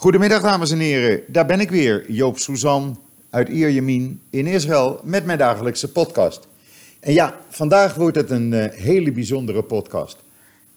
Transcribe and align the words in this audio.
Goedemiddag 0.00 0.42
dames 0.42 0.70
en 0.70 0.78
heren, 0.78 1.22
daar 1.26 1.46
ben 1.46 1.60
ik 1.60 1.70
weer, 1.70 2.10
Joop 2.10 2.38
Suzan 2.38 3.00
uit 3.30 3.48
Ierjemien 3.48 4.20
in 4.30 4.46
Israël 4.46 5.00
met 5.04 5.24
mijn 5.24 5.38
dagelijkse 5.38 5.92
podcast. 5.92 6.48
En 7.00 7.12
ja, 7.12 7.40
vandaag 7.48 7.94
wordt 7.94 8.16
het 8.16 8.30
een 8.30 8.52
uh, 8.52 8.64
hele 8.70 9.12
bijzondere 9.12 9.62
podcast. 9.62 10.16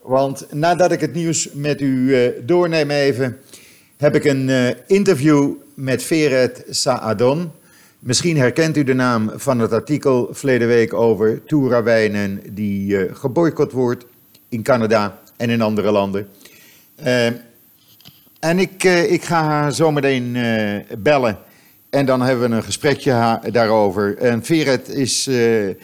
Want 0.01 0.53
nadat 0.53 0.91
ik 0.91 0.99
het 0.99 1.13
nieuws 1.13 1.49
met 1.53 1.81
u 1.81 2.09
uh, 2.47 2.89
even, 2.89 3.37
heb 3.97 4.15
ik 4.15 4.23
een 4.23 4.47
uh, 4.47 4.69
interview 4.87 5.51
met 5.73 6.03
Feret 6.03 6.63
Saadon. 6.69 7.51
Misschien 7.99 8.37
herkent 8.37 8.77
u 8.77 8.83
de 8.83 8.93
naam 8.93 9.31
van 9.35 9.59
het 9.59 9.71
artikel 9.71 10.29
verleden 10.31 10.67
week 10.67 10.93
over 10.93 11.43
toerawijnen 11.43 12.41
die 12.49 13.13
geboycott 13.15 13.71
wordt 13.71 14.05
in 14.49 14.63
Canada 14.63 15.19
en 15.37 15.49
in 15.49 15.61
andere 15.61 15.91
landen. 15.91 16.27
En 18.43 18.59
ik, 18.59 18.83
uh, 18.83 19.11
ik 19.11 19.23
ga 19.23 19.43
haar 19.43 19.71
zometeen 19.71 20.35
uh, 20.35 20.79
bellen. 20.97 21.37
En 21.89 22.05
dan 22.05 22.21
hebben 22.21 22.49
we 22.49 22.55
een 22.55 22.63
gesprekje 22.63 23.39
daarover. 23.51 24.17
En 24.17 24.43
Veret 24.43 24.89
is 24.89 25.27
uh, 25.27 25.75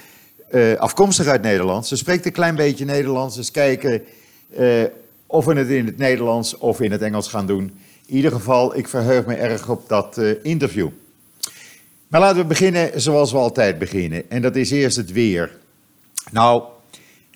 afkomstig 0.78 1.28
uit 1.28 1.42
Nederland. 1.42 1.88
Ze 1.88 1.96
spreekt 1.96 2.26
een 2.26 2.32
klein 2.32 2.56
beetje 2.56 2.86
Nederlands. 2.86 3.36
Dus 3.36 3.52
kijken 3.52 4.02
of 5.26 5.46
we 5.46 5.54
het 5.54 5.70
in 5.70 5.86
het 5.86 5.98
Nederlands 5.98 6.58
of 6.58 6.82
in 6.82 6.92
het 6.92 7.02
Engels 7.02 7.28
gaan 7.28 7.46
doen. 7.48 7.80
In 8.06 8.16
ieder 8.16 8.32
geval, 8.32 8.78
ik 8.78 8.88
verheug 8.88 9.26
me 9.26 9.36
erg 9.36 9.70
op 9.70 9.90
dat 9.90 10.22
interview. 10.44 10.90
Maar 12.08 12.22
laten 12.22 12.38
we 12.38 12.46
beginnen 12.46 13.02
zoals 13.02 13.32
we 13.32 13.38
altijd 13.38 13.80
beginnen. 13.80 14.30
En 14.30 14.42
dat 14.42 14.56
is 14.56 14.72
eerst 14.72 14.98
het 14.98 15.12
weer. 15.12 15.58
Nou, 16.32 16.64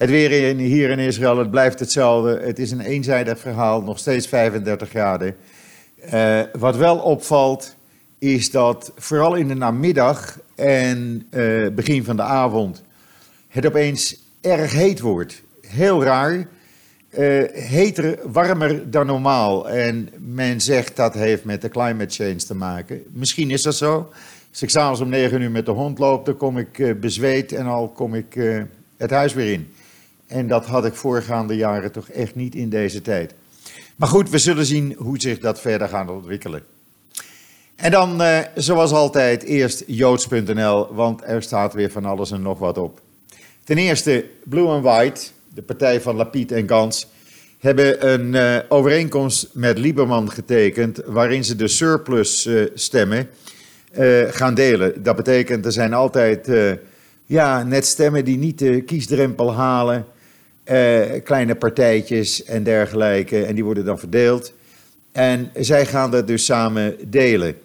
het 0.03 0.11
weer 0.11 0.55
hier 0.55 0.89
in 0.89 0.99
Israël, 0.99 1.37
het 1.37 1.51
blijft 1.51 1.79
hetzelfde. 1.79 2.39
Het 2.39 2.59
is 2.59 2.71
een 2.71 2.81
eenzijdig 2.81 3.39
verhaal, 3.39 3.81
nog 3.81 3.99
steeds 3.99 4.27
35 4.27 4.89
graden. 4.89 5.35
Uh, 6.13 6.41
wat 6.53 6.75
wel 6.75 6.97
opvalt, 6.97 7.75
is 8.19 8.51
dat 8.51 8.91
vooral 8.95 9.35
in 9.35 9.47
de 9.47 9.53
namiddag 9.53 10.39
en 10.55 11.27
uh, 11.31 11.69
begin 11.69 12.03
van 12.03 12.15
de 12.15 12.21
avond 12.21 12.83
het 13.47 13.65
opeens 13.65 14.17
erg 14.41 14.71
heet 14.71 14.99
wordt. 14.99 15.43
Heel 15.61 16.03
raar. 16.03 16.33
Uh, 16.33 16.47
heter, 17.51 18.19
warmer 18.23 18.91
dan 18.91 19.05
normaal. 19.05 19.69
En 19.69 20.09
men 20.19 20.61
zegt 20.61 20.95
dat 20.95 21.13
heeft 21.13 21.43
met 21.43 21.61
de 21.61 21.69
climate 21.69 22.13
change 22.13 22.35
te 22.35 22.55
maken. 22.55 23.03
Misschien 23.11 23.51
is 23.51 23.61
dat 23.61 23.75
zo. 23.75 24.11
Als 24.49 24.61
ik 24.61 24.69
s'avonds 24.69 25.01
om 25.01 25.09
9 25.09 25.41
uur 25.41 25.51
met 25.51 25.65
de 25.65 25.71
hond 25.71 25.99
loop, 25.99 26.25
dan 26.25 26.37
kom 26.37 26.57
ik 26.57 26.99
bezweet 26.99 27.51
en 27.51 27.65
al 27.65 27.89
kom 27.89 28.15
ik 28.15 28.39
het 28.97 29.09
huis 29.09 29.33
weer 29.33 29.53
in. 29.53 29.73
En 30.33 30.47
dat 30.47 30.65
had 30.65 30.85
ik 30.85 30.93
voorgaande 30.93 31.55
jaren 31.55 31.91
toch 31.91 32.09
echt 32.09 32.35
niet 32.35 32.55
in 32.55 32.69
deze 32.69 33.01
tijd. 33.01 33.33
Maar 33.95 34.07
goed, 34.07 34.29
we 34.29 34.37
zullen 34.37 34.65
zien 34.65 34.95
hoe 34.97 35.19
zich 35.19 35.39
dat 35.39 35.61
verder 35.61 35.87
gaat 35.87 36.09
ontwikkelen. 36.09 36.63
En 37.75 37.91
dan, 37.91 38.21
eh, 38.21 38.39
zoals 38.55 38.91
altijd, 38.91 39.43
eerst 39.43 39.83
joods.nl, 39.87 40.93
want 40.93 41.21
er 41.25 41.41
staat 41.41 41.73
weer 41.73 41.91
van 41.91 42.05
alles 42.05 42.31
en 42.31 42.41
nog 42.41 42.59
wat 42.59 42.77
op. 42.77 43.01
Ten 43.63 43.77
eerste, 43.77 44.25
Blue 44.43 44.67
and 44.67 44.83
White, 44.83 45.21
de 45.53 45.61
partij 45.61 46.01
van 46.01 46.15
Lapid 46.15 46.51
en 46.51 46.69
Gans, 46.69 47.07
hebben 47.59 48.11
een 48.11 48.33
uh, 48.33 48.57
overeenkomst 48.69 49.49
met 49.53 49.77
Lieberman 49.77 50.31
getekend, 50.31 51.01
waarin 51.05 51.43
ze 51.43 51.55
de 51.55 51.67
surplus 51.67 52.45
uh, 52.45 52.69
stemmen 52.73 53.29
gaan 54.29 54.53
delen. 54.53 55.03
Dat 55.03 55.15
betekent, 55.15 55.65
er 55.65 55.71
zijn 55.71 55.93
altijd 55.93 56.47
ja, 57.25 57.63
net 57.63 57.85
stemmen 57.85 58.25
die 58.25 58.37
niet 58.37 58.59
de 58.59 58.81
kiesdrempel 58.81 59.53
halen. 59.53 60.05
Uh, 60.71 61.01
kleine 61.23 61.55
partijtjes 61.55 62.43
en 62.43 62.63
dergelijke. 62.63 63.45
En 63.45 63.55
die 63.55 63.63
worden 63.63 63.85
dan 63.85 63.99
verdeeld. 63.99 64.53
En 65.11 65.51
zij 65.55 65.85
gaan 65.85 66.11
dat 66.11 66.27
dus 66.27 66.45
samen 66.45 66.95
delen. 67.07 67.55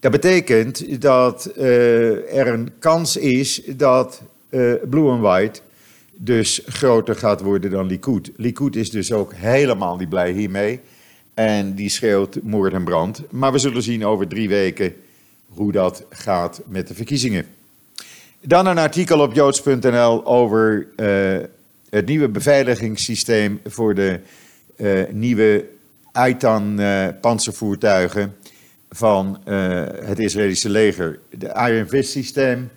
Dat 0.00 0.12
betekent 0.12 1.00
dat 1.00 1.50
uh, 1.56 2.36
er 2.38 2.46
een 2.46 2.70
kans 2.78 3.16
is 3.16 3.62
dat 3.66 4.22
uh, 4.50 4.72
Blue 4.90 5.10
and 5.10 5.20
White 5.20 5.60
dus 6.14 6.62
groter 6.66 7.14
gaat 7.14 7.40
worden 7.40 7.70
dan 7.70 7.86
Likud. 7.86 8.30
Likud 8.36 8.76
is 8.76 8.90
dus 8.90 9.12
ook 9.12 9.32
helemaal 9.34 9.96
niet 9.96 10.08
blij 10.08 10.32
hiermee. 10.32 10.80
En 11.34 11.74
die 11.74 11.88
schreeuwt 11.88 12.38
moord 12.42 12.72
en 12.72 12.84
brand. 12.84 13.22
Maar 13.30 13.52
we 13.52 13.58
zullen 13.58 13.82
zien 13.82 14.06
over 14.06 14.28
drie 14.28 14.48
weken 14.48 14.94
hoe 15.48 15.72
dat 15.72 16.04
gaat 16.10 16.60
met 16.66 16.88
de 16.88 16.94
verkiezingen. 16.94 17.46
Dan 18.40 18.66
een 18.66 18.78
artikel 18.78 19.20
op 19.20 19.34
joods.nl 19.34 20.26
over 20.26 20.86
het 21.90 22.06
nieuwe 22.06 22.28
beveiligingssysteem 22.28 23.60
voor 23.64 23.94
de 23.94 24.20
uh, 24.76 25.02
nieuwe 25.10 25.64
Aitan-panzervoertuigen 26.12 28.22
uh, 28.22 28.28
van 28.90 29.40
uh, 29.48 29.82
het 30.04 30.18
Israëlische 30.18 30.68
leger. 30.68 31.18
De 31.30 31.68
Iron 31.70 31.88
Fist 31.88 32.10
systeem 32.10 32.70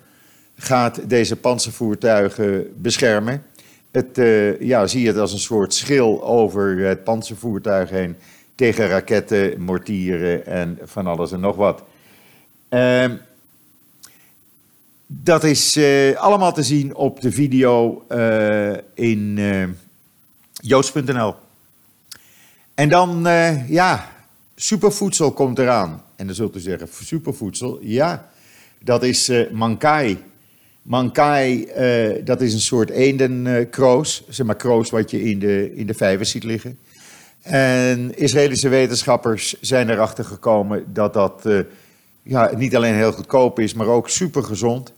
gaat 0.56 1.08
deze 1.08 1.36
panzervoertuigen 1.36 2.66
beschermen. 2.76 3.42
Het, 3.90 4.20
ja, 4.60 4.86
zie 4.86 5.06
het 5.06 5.16
als 5.16 5.32
een 5.32 5.38
soort 5.38 5.74
schil 5.74 6.24
over 6.24 6.78
het 6.78 7.04
panzervoertuig 7.04 7.90
heen 7.90 8.16
tegen 8.54 8.86
raketten, 8.86 9.60
mortieren 9.60 10.46
en 10.46 10.78
van 10.84 11.06
alles 11.06 11.32
en 11.32 11.40
nog 11.40 11.56
wat. 11.56 11.82
Dat 15.14 15.44
is 15.44 15.76
uh, 15.76 16.16
allemaal 16.16 16.52
te 16.52 16.62
zien 16.62 16.94
op 16.94 17.20
de 17.20 17.32
video 17.32 18.04
uh, 18.08 18.72
in 18.94 19.36
uh, 19.36 19.64
joods.nl. 20.52 21.34
En 22.74 22.88
dan, 22.88 23.22
ja, 23.68 24.08
supervoedsel 24.54 25.32
komt 25.32 25.58
eraan. 25.58 26.02
En 26.16 26.26
dan 26.26 26.34
zult 26.34 26.56
u 26.56 26.60
zeggen, 26.60 26.88
supervoedsel, 27.02 27.78
ja, 27.80 28.28
dat 28.78 29.02
is 29.02 29.30
mankai. 29.50 30.18
Mankai, 30.82 31.68
dat 32.24 32.40
is 32.40 32.52
een 32.52 32.60
soort 32.60 32.90
eendenkroos, 32.90 34.24
zeg 34.28 34.46
maar 34.46 34.56
kroos 34.56 34.90
wat 34.90 35.10
je 35.10 35.22
in 35.22 35.38
de, 35.38 35.74
in 35.74 35.86
de 35.86 35.94
vijvers 35.94 36.30
ziet 36.30 36.44
liggen. 36.44 36.78
En 37.42 38.18
Israëlische 38.18 38.68
wetenschappers 38.68 39.60
zijn 39.60 39.90
erachter 39.90 40.24
gekomen 40.24 40.84
dat 40.92 41.14
dat 41.14 41.42
ja, 42.22 42.50
niet 42.56 42.76
alleen 42.76 42.94
heel 42.94 43.12
goedkoop 43.12 43.58
is, 43.58 43.74
maar 43.74 43.86
ook 43.86 44.08
super 44.08 44.44
gezond. 44.44 44.92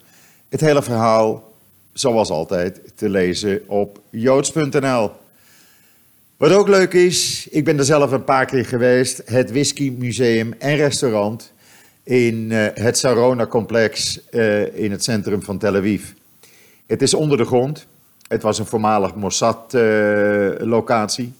Het 0.54 0.62
hele 0.62 0.82
verhaal, 0.82 1.52
zoals 1.92 2.30
altijd, 2.30 2.80
te 2.94 3.08
lezen 3.08 3.62
op 3.66 4.00
joods.nl. 4.10 5.10
Wat 6.36 6.52
ook 6.52 6.68
leuk 6.68 6.92
is, 6.92 7.46
ik 7.50 7.64
ben 7.64 7.78
er 7.78 7.84
zelf 7.84 8.10
een 8.10 8.24
paar 8.24 8.46
keer 8.46 8.64
geweest, 8.64 9.22
het 9.24 9.50
Whisky 9.50 9.92
Museum 9.98 10.54
en 10.58 10.76
Restaurant 10.76 11.52
in 12.02 12.50
uh, 12.50 12.66
het 12.74 12.98
Sarona-complex 12.98 14.20
uh, 14.30 14.76
in 14.76 14.90
het 14.90 15.04
centrum 15.04 15.42
van 15.42 15.58
Tel 15.58 15.76
Aviv. 15.76 16.02
Het 16.86 17.02
is 17.02 17.14
onder 17.14 17.36
de 17.36 17.44
grond. 17.44 17.86
Het 18.28 18.42
was 18.42 18.58
een 18.58 18.66
voormalig 18.66 19.14
Mossad-locatie. 19.14 21.26
Uh, 21.26 21.32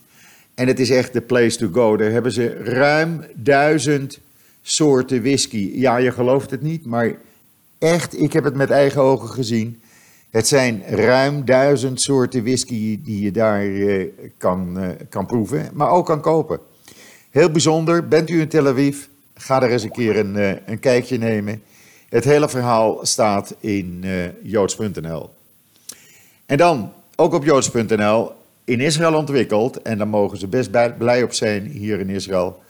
en 0.54 0.66
het 0.66 0.80
is 0.80 0.90
echt 0.90 1.12
de 1.12 1.20
place 1.20 1.58
to 1.58 1.68
go. 1.72 1.96
Daar 1.96 2.10
hebben 2.10 2.32
ze 2.32 2.62
ruim 2.62 3.24
duizend 3.34 4.18
soorten 4.62 5.22
whisky. 5.22 5.70
Ja, 5.74 5.96
je 5.96 6.12
gelooft 6.12 6.50
het 6.50 6.62
niet, 6.62 6.86
maar 6.86 7.14
Echt, 7.84 8.20
ik 8.20 8.32
heb 8.32 8.44
het 8.44 8.54
met 8.54 8.70
eigen 8.70 9.00
ogen 9.00 9.28
gezien. 9.28 9.80
Het 10.30 10.48
zijn 10.48 10.82
ruim 10.86 11.44
duizend 11.44 12.00
soorten 12.00 12.42
whisky 12.42 13.02
die 13.02 13.20
je 13.22 13.30
daar 13.30 13.66
uh, 13.66 14.08
kan, 14.38 14.82
uh, 14.82 14.88
kan 15.08 15.26
proeven, 15.26 15.70
maar 15.72 15.90
ook 15.90 16.06
kan 16.06 16.20
kopen. 16.20 16.60
Heel 17.30 17.50
bijzonder, 17.50 18.08
bent 18.08 18.30
u 18.30 18.40
in 18.40 18.48
Tel 18.48 18.66
Aviv? 18.66 19.04
Ga 19.34 19.62
er 19.62 19.70
eens 19.70 19.82
een 19.82 19.90
keer 19.90 20.16
een, 20.16 20.36
uh, 20.36 20.52
een 20.66 20.78
kijkje 20.78 21.18
nemen. 21.18 21.62
Het 22.08 22.24
hele 22.24 22.48
verhaal 22.48 22.98
staat 23.02 23.54
in 23.60 24.04
joods.nl. 24.42 25.30
En 26.46 26.56
dan, 26.56 26.92
ook 27.16 27.32
op 27.32 27.44
joods.nl, 27.44 28.32
in 28.64 28.80
Israël 28.80 29.14
ontwikkeld, 29.14 29.82
en 29.82 29.98
daar 29.98 30.08
mogen 30.08 30.38
ze 30.38 30.46
best 30.46 30.70
blij 30.98 31.22
op 31.22 31.32
zijn 31.32 31.66
hier 31.66 32.00
in 32.00 32.10
Israël. 32.10 32.62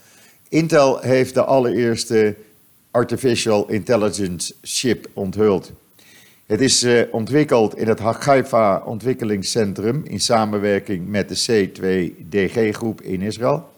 Intel 0.48 0.98
heeft 0.98 1.34
de 1.34 1.44
allereerste 1.44 2.36
Artificial 2.94 3.68
Intelligence 3.68 4.54
Chip 4.62 5.06
onthuld. 5.12 5.72
Het 6.46 6.60
is 6.60 6.82
uh, 6.82 7.02
ontwikkeld 7.10 7.76
in 7.76 7.88
het 7.88 7.98
Haifa 7.98 8.82
Ontwikkelingscentrum 8.84 10.02
in 10.04 10.20
samenwerking 10.20 11.08
met 11.08 11.28
de 11.28 11.68
C2DG-groep 11.68 13.00
in 13.00 13.22
Israël, 13.22 13.68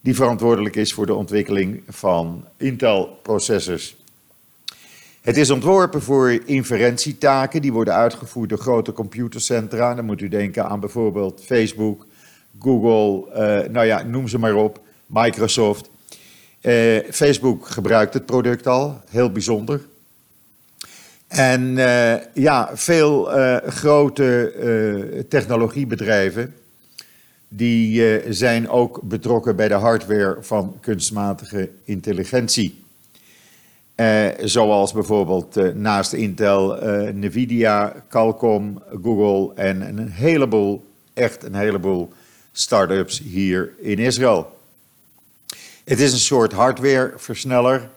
die 0.00 0.14
verantwoordelijk 0.14 0.76
is 0.76 0.92
voor 0.92 1.06
de 1.06 1.14
ontwikkeling 1.14 1.82
van 1.88 2.44
Intel-processors. 2.56 3.96
Het 5.20 5.36
is 5.36 5.50
ontworpen 5.50 6.02
voor 6.02 6.30
inferentietaken 6.44 7.62
die 7.62 7.72
worden 7.72 7.94
uitgevoerd 7.94 8.48
door 8.48 8.58
grote 8.58 8.92
computercentra. 8.92 9.94
Dan 9.94 10.04
moet 10.04 10.20
u 10.20 10.28
denken 10.28 10.68
aan 10.68 10.80
bijvoorbeeld 10.80 11.42
Facebook, 11.44 12.06
Google, 12.58 13.26
uh, 13.28 13.68
nou 13.72 13.86
ja, 13.86 14.02
noem 14.02 14.28
ze 14.28 14.38
maar 14.38 14.54
op, 14.54 14.80
Microsoft. 15.06 15.90
Uh, 16.62 16.98
Facebook 17.10 17.66
gebruikt 17.68 18.14
het 18.14 18.26
product 18.26 18.66
al, 18.66 19.00
heel 19.10 19.32
bijzonder. 19.32 19.80
En 21.28 21.62
uh, 21.62 22.14
ja, 22.34 22.70
veel 22.72 23.38
uh, 23.38 23.56
grote 23.56 25.24
technologiebedrijven, 25.28 26.54
die 27.48 28.22
zijn 28.32 28.68
ook 28.68 29.00
betrokken 29.02 29.56
bij 29.56 29.68
de 29.68 29.74
hardware 29.74 30.36
van 30.40 30.76
kunstmatige 30.80 31.70
intelligentie. 31.84 32.84
Zoals 34.44 34.92
bijvoorbeeld 34.92 35.74
naast 35.74 36.12
Intel, 36.12 36.78
Nvidia, 37.14 37.94
Qualcomm, 38.08 38.82
Google 39.02 39.54
en 39.54 39.80
een 39.80 40.08
heleboel, 40.10 40.84
echt 41.14 41.44
een 41.44 41.54
heleboel 41.54 42.12
start-ups 42.52 43.18
hier 43.18 43.72
in 43.78 43.98
Israël. 43.98 44.59
Het 45.84 46.00
is 46.00 46.12
een 46.12 46.18
soort 46.18 46.52
hardwareversneller 46.52 47.90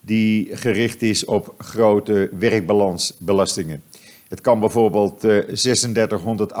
die 0.00 0.56
gericht 0.56 1.02
is 1.02 1.24
op 1.24 1.54
grote 1.58 2.28
werkbalansbelastingen. 2.38 3.82
Het 4.28 4.40
kan 4.40 4.60
bijvoorbeeld 4.60 5.20
3600 5.20 6.52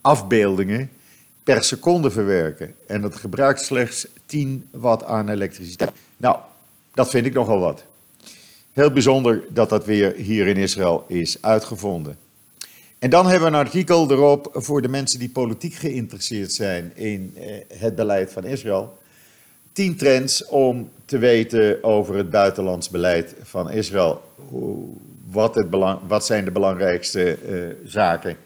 afbeeldingen 0.00 0.90
per 1.44 1.64
seconde 1.64 2.10
verwerken. 2.10 2.74
En 2.86 3.00
dat 3.00 3.16
gebruikt 3.16 3.60
slechts 3.60 4.06
10 4.26 4.68
watt 4.70 5.04
aan 5.04 5.28
elektriciteit. 5.28 5.90
Nou, 6.16 6.36
dat 6.94 7.10
vind 7.10 7.26
ik 7.26 7.32
nogal 7.32 7.58
wat. 7.58 7.84
Heel 8.72 8.92
bijzonder 8.92 9.42
dat 9.48 9.68
dat 9.68 9.84
weer 9.84 10.14
hier 10.14 10.46
in 10.46 10.56
Israël 10.56 11.04
is 11.08 11.36
uitgevonden. 11.40 12.16
En 12.98 13.10
dan 13.10 13.26
hebben 13.26 13.50
we 13.50 13.56
een 13.56 13.64
artikel 13.64 14.10
erop 14.10 14.50
voor 14.52 14.82
de 14.82 14.88
mensen 14.88 15.18
die 15.18 15.30
politiek 15.30 15.74
geïnteresseerd 15.74 16.52
zijn 16.52 16.92
in 16.94 17.32
eh, 17.36 17.78
het 17.78 17.94
beleid 17.94 18.32
van 18.32 18.44
Israël. 18.44 18.98
10 19.72 19.96
trends 19.96 20.46
om 20.46 20.90
te 21.04 21.18
weten 21.18 21.84
over 21.84 22.16
het 22.16 22.30
buitenlands 22.30 22.90
beleid 22.90 23.34
van 23.42 23.70
Israël. 23.70 24.22
Wat, 25.30 25.66
wat 26.06 26.26
zijn 26.26 26.44
de 26.44 26.50
belangrijkste 26.50 27.38
uh, 27.48 27.74
zaken? 27.84 28.36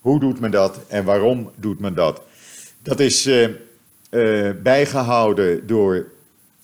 Hoe 0.00 0.20
doet 0.20 0.40
men 0.40 0.50
dat 0.50 0.80
en 0.88 1.04
waarom 1.04 1.50
doet 1.56 1.80
men 1.80 1.94
dat? 1.94 2.22
Dat 2.82 3.00
is 3.00 3.26
uh, 3.26 3.48
uh, 4.10 4.50
bijgehouden 4.62 5.66
door 5.66 6.06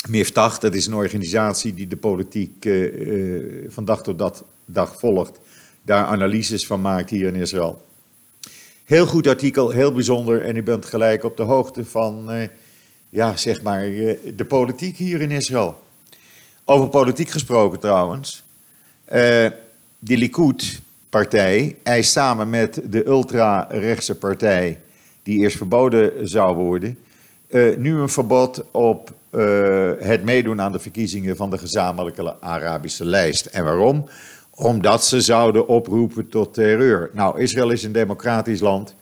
Miftach. 0.08 0.58
Dat 0.58 0.74
is 0.74 0.86
een 0.86 0.94
organisatie 0.94 1.74
die 1.74 1.86
de 1.86 1.96
politiek 1.96 2.68
van 3.68 3.84
dag 3.84 4.02
tot 4.02 4.18
dag, 4.18 4.44
dag 4.64 4.98
volgt. 4.98 5.38
Daar 5.82 6.04
analyses 6.04 6.66
van 6.66 6.80
maakt 6.80 7.10
hier 7.10 7.26
in 7.26 7.34
Israël. 7.34 7.82
Heel 8.84 9.06
goed 9.06 9.26
artikel, 9.26 9.70
heel 9.70 9.92
bijzonder. 9.92 10.42
En 10.42 10.56
u 10.56 10.62
bent 10.62 10.84
gelijk 10.84 11.24
op 11.24 11.36
de 11.36 11.42
hoogte 11.42 11.84
van, 11.84 12.30
ja, 13.14 13.36
zeg 13.36 13.62
maar, 13.62 13.80
de 14.36 14.44
politiek 14.48 14.96
hier 14.96 15.20
in 15.20 15.30
Israël. 15.30 15.82
Over 16.64 16.88
politiek 16.88 17.28
gesproken 17.28 17.80
trouwens. 17.80 18.44
de 19.98 20.16
Likud-partij 20.16 21.76
eist 21.82 22.12
samen 22.12 22.50
met 22.50 22.80
de 22.84 23.06
ultra-rechtse 23.06 24.14
partij 24.14 24.80
die 25.22 25.38
eerst 25.38 25.56
verboden 25.56 26.28
zou 26.28 26.56
worden, 26.56 26.98
uh, 27.48 27.76
nu 27.76 27.98
een 27.98 28.08
verbod 28.08 28.64
op 28.70 29.12
uh, 29.30 29.90
het 29.98 30.24
meedoen 30.24 30.60
aan 30.60 30.72
de 30.72 30.78
verkiezingen 30.78 31.36
van 31.36 31.50
de 31.50 31.58
gezamenlijke 31.58 32.40
Arabische 32.40 33.04
lijst. 33.04 33.46
En 33.46 33.64
waarom? 33.64 34.08
Omdat 34.50 35.04
ze 35.04 35.20
zouden 35.20 35.68
oproepen 35.68 36.28
tot 36.28 36.54
terreur. 36.54 37.10
Nou, 37.12 37.40
Israël 37.40 37.70
is 37.70 37.82
een 37.82 37.92
democratisch 37.92 38.60
land 38.60 38.94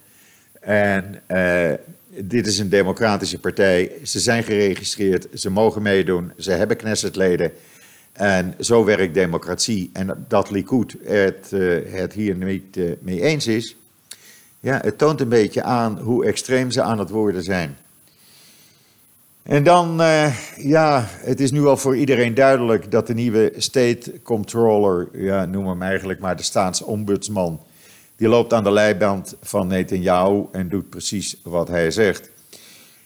en 0.61 1.23
uh, 1.29 1.73
dit 2.14 2.47
is 2.47 2.59
een 2.59 2.69
democratische 2.69 3.38
partij. 3.38 3.93
Ze 4.03 4.20
zijn 4.20 4.43
geregistreerd, 4.43 5.26
ze 5.35 5.50
mogen 5.50 5.82
meedoen, 5.82 6.32
ze 6.38 6.50
hebben 6.50 6.76
Knessetleden. 6.76 7.53
En 8.12 8.55
zo 8.61 8.85
werkt 8.85 9.14
democratie. 9.14 9.91
En 9.93 10.25
dat 10.29 10.50
Likud 10.50 10.97
het, 11.05 11.50
het 11.91 12.12
hier 12.12 12.35
niet 12.35 12.79
mee 13.00 13.23
eens 13.23 13.47
is, 13.47 13.76
ja, 14.61 14.81
het 14.82 14.99
toont 14.99 15.20
een 15.20 15.29
beetje 15.29 15.62
aan 15.62 15.99
hoe 15.99 16.25
extreem 16.25 16.70
ze 16.70 16.82
aan 16.82 16.99
het 16.99 17.11
worden 17.11 17.43
zijn. 17.43 17.76
En 19.43 19.65
dan, 19.65 20.00
uh, 20.00 20.37
ja, 20.56 21.05
het 21.08 21.41
is 21.41 21.50
nu 21.50 21.67
al 21.67 21.76
voor 21.76 21.97
iedereen 21.97 22.35
duidelijk 22.35 22.91
dat 22.91 23.06
de 23.06 23.15
nieuwe 23.15 23.53
state 23.56 24.12
controller, 24.23 25.08
ja, 25.12 25.44
noem 25.44 25.69
hem 25.69 25.82
eigenlijk 25.82 26.20
maar 26.20 26.37
de 26.37 26.43
staatsombudsman, 26.43 27.61
die 28.23 28.31
loopt 28.31 28.53
aan 28.53 28.65
de 28.65 28.73
leiband 28.73 29.37
van 29.41 29.67
Netanyahu 29.67 30.45
en 30.53 30.69
doet 30.69 30.91
precies 30.91 31.37
wat 31.43 31.69
hij 31.69 31.91
zegt. 31.91 32.31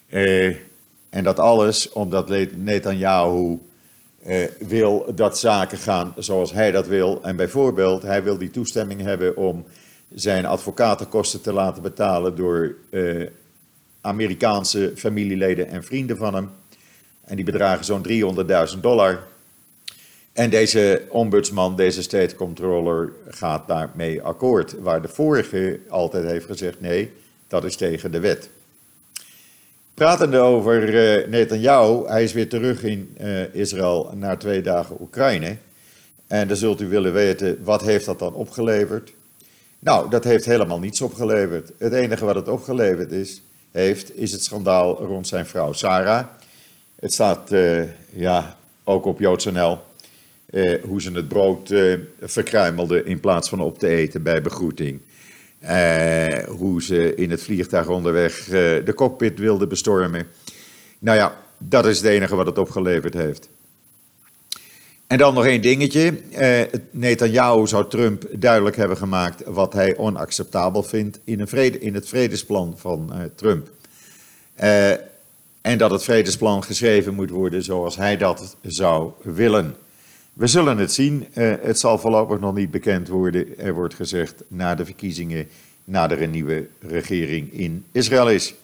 Uh, 0.09 0.57
en 1.11 1.25
dat 1.25 1.39
alles 1.39 1.93
omdat 1.93 2.29
Netanyahu 2.57 3.59
uh, 4.27 4.45
wil 4.59 5.13
dat 5.15 5.39
zaken 5.39 5.79
gaan 5.79 6.15
zoals 6.17 6.53
hij 6.53 6.71
dat 6.71 6.87
wil. 6.87 7.23
En 7.23 7.37
bijvoorbeeld, 7.37 8.03
hij 8.03 8.23
wil 8.23 8.39
die 8.39 8.51
toestemming 8.51 9.01
hebben 9.01 9.37
om 9.37 9.65
zijn 10.15 10.47
advocatenkosten 10.47 11.41
te 11.41 11.53
laten 11.53 11.83
betalen 11.83 12.37
door 12.37 12.75
uh, 12.91 13.27
Amerikaanse 14.01 14.93
familieleden 14.97 15.69
en 15.69 15.85
vrienden 15.85 16.17
van 16.17 16.35
hem. 16.35 16.51
En 17.25 17.37
die 17.37 17.45
bedragen 17.45 17.85
zo'n 17.85 18.07
300.000 18.75 18.81
dollar. 18.81 19.23
En 20.37 20.51
deze 20.51 21.03
ombudsman, 21.09 21.77
deze 21.77 22.03
state 22.03 22.35
controller, 22.35 23.13
gaat 23.29 23.69
daarmee 23.69 24.23
akkoord. 24.23 24.75
Waar 24.81 25.03
de 25.03 25.09
vorige 25.09 25.81
altijd 25.89 26.25
heeft 26.25 26.47
gezegd: 26.47 26.81
nee, 26.81 27.13
dat 27.49 27.65
is 27.65 27.77
tegen 27.77 28.11
de 28.11 28.21
wet. 28.21 28.51
Pratende 29.95 30.39
over 30.39 30.95
uh, 30.95 31.29
Netanyahu, 31.29 32.07
hij 32.07 32.23
is 32.23 32.33
weer 32.33 32.49
terug 32.49 32.83
in 32.83 33.17
uh, 33.21 33.55
Israël 33.55 34.13
na 34.15 34.37
twee 34.37 34.63
dagen 34.63 34.97
Oekraïne. 35.01 35.57
En 36.27 36.49
dan 36.49 36.57
zult 36.57 36.81
u 36.81 36.89
willen 36.89 37.13
weten, 37.13 37.59
wat 37.65 37.83
heeft 37.83 38.05
dat 38.05 38.19
dan 38.19 38.35
opgeleverd? 38.35 39.13
Nou, 39.79 40.11
dat 40.11 40.25
heeft 40.25 40.45
helemaal 40.45 40.79
niets 40.79 41.01
opgeleverd. 41.01 41.73
Het 41.79 41.93
enige 41.93 42.25
wat 42.25 42.35
het 42.35 42.49
opgeleverd 42.49 43.13
is, 43.13 43.43
heeft, 43.71 44.19
is 44.19 44.33
het 44.33 44.43
schandaal 44.43 44.97
rond 44.97 45.29
zijn 45.29 45.47
vrouw 45.47 45.73
Sarah. 45.73 46.25
Het 47.01 47.13
staat 47.13 47.53
uh, 47.53 47.83
ja, 48.13 48.57
ook 48.85 49.05
op 49.05 49.19
JoodsNL 49.19 49.79
uh, 50.51 50.83
hoe 50.83 51.03
ze 51.03 51.13
het 51.13 51.29
brood 51.29 51.75
verkruimelde 52.21 53.05
in 53.05 53.21
plaats 53.21 53.49
van 53.49 53.61
op 53.61 53.79
te 53.79 53.89
eten 53.89 54.23
bij 54.23 54.43
begroeting. 54.43 55.01
hoe 56.49 56.83
ze 56.83 57.15
in 57.15 57.31
het 57.31 57.43
vliegtuig 57.43 57.89
onderweg 57.89 58.45
de 58.85 58.93
cockpit 58.95 59.39
wilde 59.39 59.67
bestormen. 59.67 60.27
Nou 60.99 61.19
ja, 61.19 61.37
dat 61.59 61.87
is 61.87 61.97
het 61.97 62.07
enige 62.07 62.37
wat 62.37 62.47
het 62.47 62.59
opgeleverd 62.59 63.15
heeft. 63.15 63.49
En 65.07 65.19
dan 65.19 65.35
nog 65.35 65.47
één 65.47 65.63
dingetje. 65.63 66.19
Uh, 66.39 66.81
Netanyahu 66.91 67.67
zou 67.67 67.89
Trump 67.89 68.25
duidelijk 68.33 68.77
hebben 68.77 68.97
gemaakt 68.97 69.43
wat 69.45 69.73
hij 69.73 69.97
onacceptabel 69.97 70.83
vindt 70.83 71.21
in, 71.25 71.41
een 71.41 71.49
vrede, 71.49 71.79
in 71.79 71.95
het 71.95 72.09
vredesplan 72.09 72.75
van 72.77 73.13
Trump. 73.35 73.71
En 75.67 75.79
dat 75.79 75.91
het 75.91 76.03
vredesplan 76.03 76.65
geschreven 76.65 77.15
moet 77.15 77.31
worden 77.31 77.63
zoals 77.63 77.97
hij 77.97 78.17
dat 78.17 78.57
zou 78.63 79.13
willen. 79.23 79.75
We 80.37 80.47
zullen 80.47 80.79
het 80.79 80.93
zien. 80.93 81.27
het 81.35 81.79
zal 81.79 81.99
voorlopig 81.99 82.41
nog 82.41 82.55
niet 82.55 82.71
bekend 82.71 83.09
worden. 83.09 83.59
Er 83.59 83.75
wordt 83.75 83.95
gezegd 83.95 84.35
na 84.49 84.75
de 84.75 84.85
verkiezingen, 84.85 85.49
na 85.85 86.11
er 86.11 86.29
nieuwe 86.29 86.67
regering 86.81 87.53
in 87.53 87.85
Israël 87.93 88.31
is. 88.31 88.55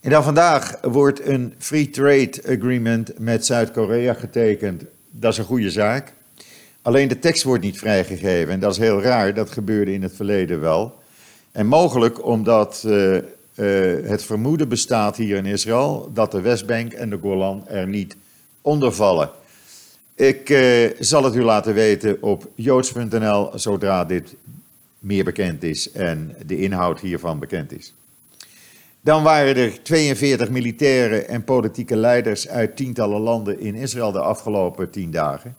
En 0.00 0.10
dan 0.10 0.22
vandaag 0.22 0.78
wordt 0.82 1.26
een 1.26 1.54
free 1.58 1.90
trade 1.90 2.42
agreement 2.48 3.18
met 3.18 3.46
Zuid-Korea 3.46 4.14
getekend 4.14 4.82
dat 5.10 5.32
is 5.32 5.38
een 5.38 5.44
goede 5.44 5.70
zaak. 5.70 6.12
Alleen 6.82 7.08
de 7.08 7.18
tekst 7.18 7.42
wordt 7.42 7.64
niet 7.64 7.78
vrijgegeven. 7.78 8.52
En 8.52 8.60
dat 8.60 8.72
is 8.72 8.78
heel 8.78 9.02
raar, 9.02 9.34
dat 9.34 9.50
gebeurde 9.50 9.92
in 9.92 10.02
het 10.02 10.12
verleden 10.14 10.60
wel. 10.60 10.98
En 11.52 11.66
mogelijk 11.66 12.24
omdat 12.24 12.82
uh, 12.86 13.14
uh, 13.14 13.22
het 14.08 14.24
vermoeden 14.24 14.68
bestaat 14.68 15.16
hier 15.16 15.36
in 15.36 15.46
Israël 15.46 16.10
dat 16.14 16.30
de 16.30 16.40
Westbank 16.40 16.92
en 16.92 17.10
de 17.10 17.18
Golan 17.22 17.68
er 17.68 17.88
niet 17.88 18.16
onder 18.60 18.92
vallen. 18.92 19.30
Ik 20.20 20.50
uh, 20.50 20.90
zal 20.98 21.24
het 21.24 21.34
u 21.34 21.42
laten 21.42 21.74
weten 21.74 22.22
op 22.22 22.48
joods.nl 22.54 23.50
zodra 23.54 24.04
dit 24.04 24.34
meer 24.98 25.24
bekend 25.24 25.62
is 25.62 25.90
en 25.92 26.36
de 26.46 26.60
inhoud 26.60 27.00
hiervan 27.00 27.38
bekend 27.38 27.72
is. 27.72 27.94
Dan 29.00 29.22
waren 29.22 29.56
er 29.56 29.82
42 29.82 30.50
militaire 30.50 31.24
en 31.24 31.44
politieke 31.44 31.96
leiders 31.96 32.48
uit 32.48 32.76
tientallen 32.76 33.20
landen 33.20 33.60
in 33.60 33.74
Israël 33.74 34.12
de 34.12 34.20
afgelopen 34.20 34.90
tien 34.90 35.10
dagen. 35.10 35.56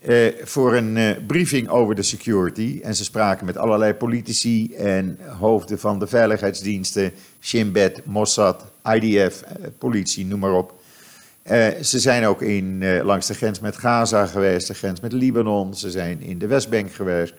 Eh, 0.00 0.26
voor 0.42 0.74
een 0.74 0.96
eh, 0.96 1.10
briefing 1.26 1.68
over 1.68 1.94
de 1.94 2.02
security. 2.02 2.80
En 2.82 2.94
ze 2.94 3.04
spraken 3.04 3.46
met 3.46 3.56
allerlei 3.56 3.92
politici 3.94 4.74
en 4.74 5.18
hoofden 5.38 5.78
van 5.78 5.98
de 5.98 6.06
veiligheidsdiensten, 6.06 7.12
Shin 7.40 7.72
Bet, 7.72 8.04
Mossad, 8.04 8.64
IDF, 8.94 9.42
eh, 9.42 9.66
politie, 9.78 10.26
noem 10.26 10.40
maar 10.40 10.54
op. 10.54 10.81
Eh, 11.42 11.82
ze 11.82 11.98
zijn 11.98 12.24
ook 12.24 12.42
in, 12.42 12.82
eh, 12.82 13.04
langs 13.04 13.26
de 13.26 13.34
grens 13.34 13.60
met 13.60 13.76
Gaza 13.76 14.26
geweest, 14.26 14.66
de 14.66 14.74
grens 14.74 15.00
met 15.00 15.12
Libanon. 15.12 15.74
Ze 15.74 15.90
zijn 15.90 16.20
in 16.20 16.38
de 16.38 16.46
Westbank 16.46 16.92
geweest. 16.92 17.34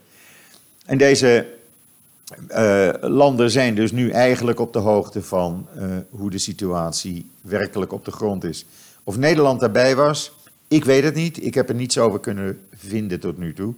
En 0.86 0.98
deze 0.98 1.48
uh, 2.52 2.90
landen 3.02 3.52
zijn 3.52 3.76
dus 3.76 3.92
nu 3.92 4.10
eigenlijk 4.10 4.60
op 4.60 4.74
de 4.74 4.80
hoogte 4.80 5.22
van 5.22 5.68
hoe 6.10 6.30
de 6.30 6.38
situatie 6.38 7.30
werkelijk 7.42 7.92
op 7.92 8.06
de 8.06 8.12
grond 8.12 8.44
is. 8.44 8.66
Of 9.04 9.18
Nederland 9.18 9.60
daarbij 9.60 9.96
was, 9.96 10.32
ik 10.68 10.86
weet 10.86 11.04
het 11.04 11.16
niet. 11.16 11.46
Ik 11.46 11.54
heb 11.54 11.70
er 11.70 11.76
niets 11.76 11.98
over 11.98 12.20
kunnen 12.20 12.60
vinden 12.76 13.20
tot 13.20 13.38
nu 13.38 13.54
toe. 13.54 13.74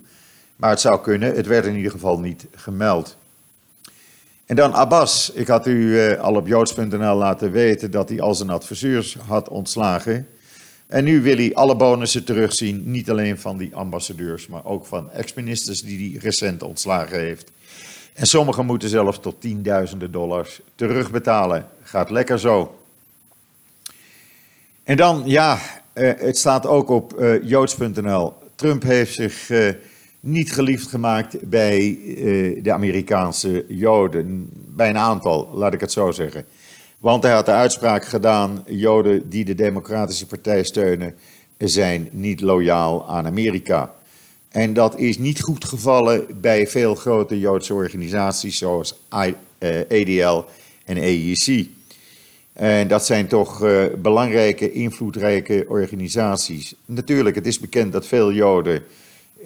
Maar 0.56 0.70
het 0.70 0.80
zou 0.80 1.02
kunnen, 1.02 1.36
het 1.36 1.48
werd 1.48 1.66
in 1.66 1.76
ieder 1.76 1.92
geval 1.92 2.20
niet 2.20 2.46
gemeld. 2.56 3.18
En 4.46 4.56
dan 4.56 4.74
Abbas. 4.74 5.32
Ik 5.32 5.48
had 5.48 5.68
u 5.68 6.00
eh, 6.00 6.20
al 6.20 6.36
op 6.36 6.48
joods.nl 6.48 7.16
laten 7.16 7.52
weten 7.52 7.92
dat 7.92 8.10
hij 8.10 8.22
al 8.22 8.36
zijn 8.36 8.50
adviseurs 8.50 9.18
had 9.28 9.50
ontslagen. 9.50 10.28
En 10.88 11.04
nu 11.04 11.22
wil 11.22 11.36
hij 11.36 11.54
alle 11.54 11.76
bonussen 11.76 12.24
terugzien. 12.24 12.92
Niet 12.92 13.10
alleen 13.10 13.40
van 13.40 13.58
die 13.58 13.76
ambassadeurs, 13.76 14.48
maar 14.48 14.66
ook 14.66 14.86
van 14.86 15.12
ex-ministers 15.12 15.82
die 15.82 16.12
hij 16.12 16.20
recent 16.22 16.64
ontslagen 16.64 17.20
heeft. 17.20 17.52
En 18.14 18.28
sommigen 18.28 18.66
moeten 18.66 18.90
zelfs 18.90 19.20
tot 19.20 19.42
tienduizenden 19.42 20.12
dollars 20.12 20.62
terugbetalen. 20.76 21.68
Gaat 21.84 22.10
lekker 22.10 22.40
zo. 22.40 22.80
En 24.84 24.98
dan, 24.98 25.24
ja, 25.26 25.60
eh, 25.94 26.12
het 26.18 26.38
staat 26.38 26.66
ook 26.66 26.90
op 26.90 27.20
uh, 27.20 27.44
joods.nl. 27.44 28.34
Trump 28.56 28.84
heeft 28.84 29.14
zich 29.14 29.50
niet 30.26 30.54
geliefd 30.54 30.88
gemaakt 30.88 31.50
bij 31.50 31.98
de 32.62 32.72
Amerikaanse 32.74 33.66
Joden. 33.68 34.50
Bij 34.54 34.90
een 34.90 34.98
aantal, 34.98 35.50
laat 35.54 35.74
ik 35.74 35.80
het 35.80 35.92
zo 35.92 36.12
zeggen. 36.12 36.46
Want 37.00 37.24
hij 37.24 37.32
had 37.32 37.46
de 37.46 37.52
uitspraak 37.52 38.06
gedaan: 38.06 38.64
Joden 38.68 39.30
die 39.30 39.46
de 39.46 39.56
Democratische 39.56 40.26
Partij 40.26 40.64
steunen, 40.64 41.16
zijn 41.58 42.10
niet 42.12 42.42
loyaal 42.42 43.10
aan 43.10 43.26
Amerika. 43.26 43.94
En 44.50 44.74
dat 44.74 45.00
is 45.00 45.18
niet 45.18 45.42
goed 45.42 45.66
gevallen 45.66 46.26
bij 46.42 46.68
veel 46.68 46.96
grote 46.96 47.40
Joodse 47.40 47.74
organisaties 47.74 48.58
zoals 48.58 49.00
ADL 49.10 50.44
en 50.86 50.98
AEC. 50.98 51.68
En 52.54 52.88
dat 52.88 53.06
zijn 53.06 53.28
toch 53.28 53.64
uh, 53.64 53.84
belangrijke, 53.98 54.72
invloedrijke 54.72 55.66
organisaties. 55.68 56.76
Natuurlijk, 56.86 57.36
het 57.36 57.48
is 57.48 57.60
bekend 57.60 57.92
dat 57.92 58.08
veel 58.08 58.32
Joden 58.32 58.84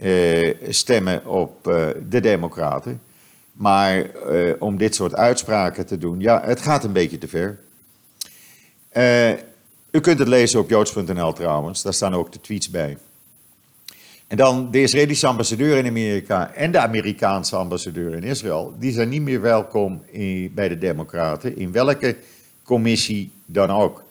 uh, 0.01 0.53
stemmen 0.70 1.25
op 1.25 1.68
uh, 1.68 1.88
de 2.10 2.20
Democraten. 2.20 3.01
Maar 3.51 4.06
om 4.60 4.77
dit 4.77 4.96
soort 4.96 5.15
uitspraken 5.15 5.86
te 5.86 5.98
doen, 5.98 6.20
ja, 6.20 6.41
het 6.46 6.62
gaat 6.62 6.84
een 6.84 6.94
beetje 6.94 7.18
te 7.18 7.27
ver. 7.27 7.60
u 9.91 10.00
kunt 10.00 10.20
het 10.20 10.27
lezen 10.27 10.60
op 10.60 10.70
joods.nl 10.70 11.34
trouwens, 11.34 11.82
daar 11.82 11.94
staan 11.94 12.13
ook 12.13 12.32
de 12.32 12.41
tweets 12.41 12.70
bij. 12.70 12.98
En 14.27 14.38
dan 14.38 14.72
de 14.72 14.82
Israëlische 14.82 15.27
ambassadeur 15.27 15.77
in 15.77 15.88
Amerika 15.88 16.53
en 16.53 16.72
de 16.72 16.79
Amerikaanse 16.79 17.56
ambassadeur 17.56 18.13
in 18.13 18.24
Israël, 18.24 18.74
die 18.79 18.91
zijn 18.91 19.10
niet 19.10 19.22
meer 19.22 19.41
welkom 19.41 20.01
bij 20.51 20.70
de 20.70 20.77
Democraten, 20.77 21.58
in 21.58 21.72
welke 21.72 22.15
commissie 22.63 23.32
dan 23.46 23.70
ook. 23.70 24.03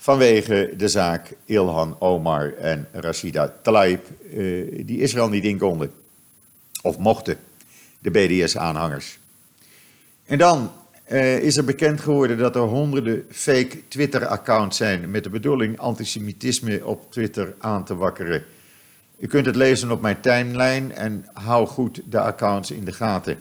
Vanwege 0.00 0.74
de 0.76 0.88
zaak 0.88 1.34
Ilhan 1.44 2.00
Omar 2.00 2.54
en 2.54 2.88
Rashida 2.92 3.54
Tlaib, 3.62 4.06
eh, 4.06 4.86
die 4.86 5.00
Israël 5.00 5.28
niet 5.28 5.44
in 5.44 5.58
konden. 5.58 5.92
Of 6.82 6.98
mochten, 6.98 7.36
de 7.98 8.10
BDS-aanhangers. 8.10 9.18
En 10.24 10.38
dan 10.38 10.70
uh, 11.12 11.38
is 11.38 11.56
er 11.56 11.64
bekend 11.64 12.00
geworden 12.00 12.38
dat 12.38 12.56
er 12.56 12.62
honderden 12.62 13.24
fake 13.30 13.88
Twitter-accounts 13.88 14.76
zijn 14.76 15.10
met 15.10 15.24
de 15.24 15.30
bedoeling 15.30 15.78
antisemitisme 15.78 16.86
op 16.86 17.12
Twitter 17.12 17.54
aan 17.58 17.84
te 17.84 17.96
wakkeren. 17.96 18.44
U 19.18 19.26
kunt 19.26 19.46
het 19.46 19.56
lezen 19.56 19.90
op 19.90 20.00
mijn 20.00 20.20
timeline 20.20 20.92
en 20.94 21.26
hou 21.32 21.66
goed 21.66 22.00
de 22.04 22.20
accounts 22.20 22.70
in 22.70 22.84
de 22.84 22.92
gaten. 22.92 23.40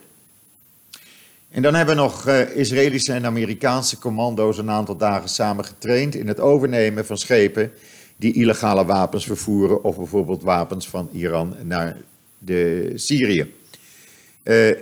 En 1.57 1.63
dan 1.63 1.75
hebben 1.75 1.95
nog 1.95 2.27
uh, 2.27 2.55
Israëlische 2.55 3.13
en 3.13 3.25
Amerikaanse 3.25 3.97
commando's 3.99 4.57
een 4.57 4.69
aantal 4.69 4.97
dagen 4.97 5.29
samen 5.29 5.65
getraind 5.65 6.15
in 6.15 6.27
het 6.27 6.39
overnemen 6.39 7.05
van 7.05 7.17
schepen 7.17 7.71
die 8.15 8.33
illegale 8.33 8.85
wapens 8.85 9.25
vervoeren 9.25 9.83
of 9.83 9.97
bijvoorbeeld 9.97 10.43
wapens 10.43 10.89
van 10.89 11.09
Iran 11.11 11.55
naar 11.63 11.97
de 12.37 12.91
Syrië. 12.95 13.41
Uh, 13.41 13.51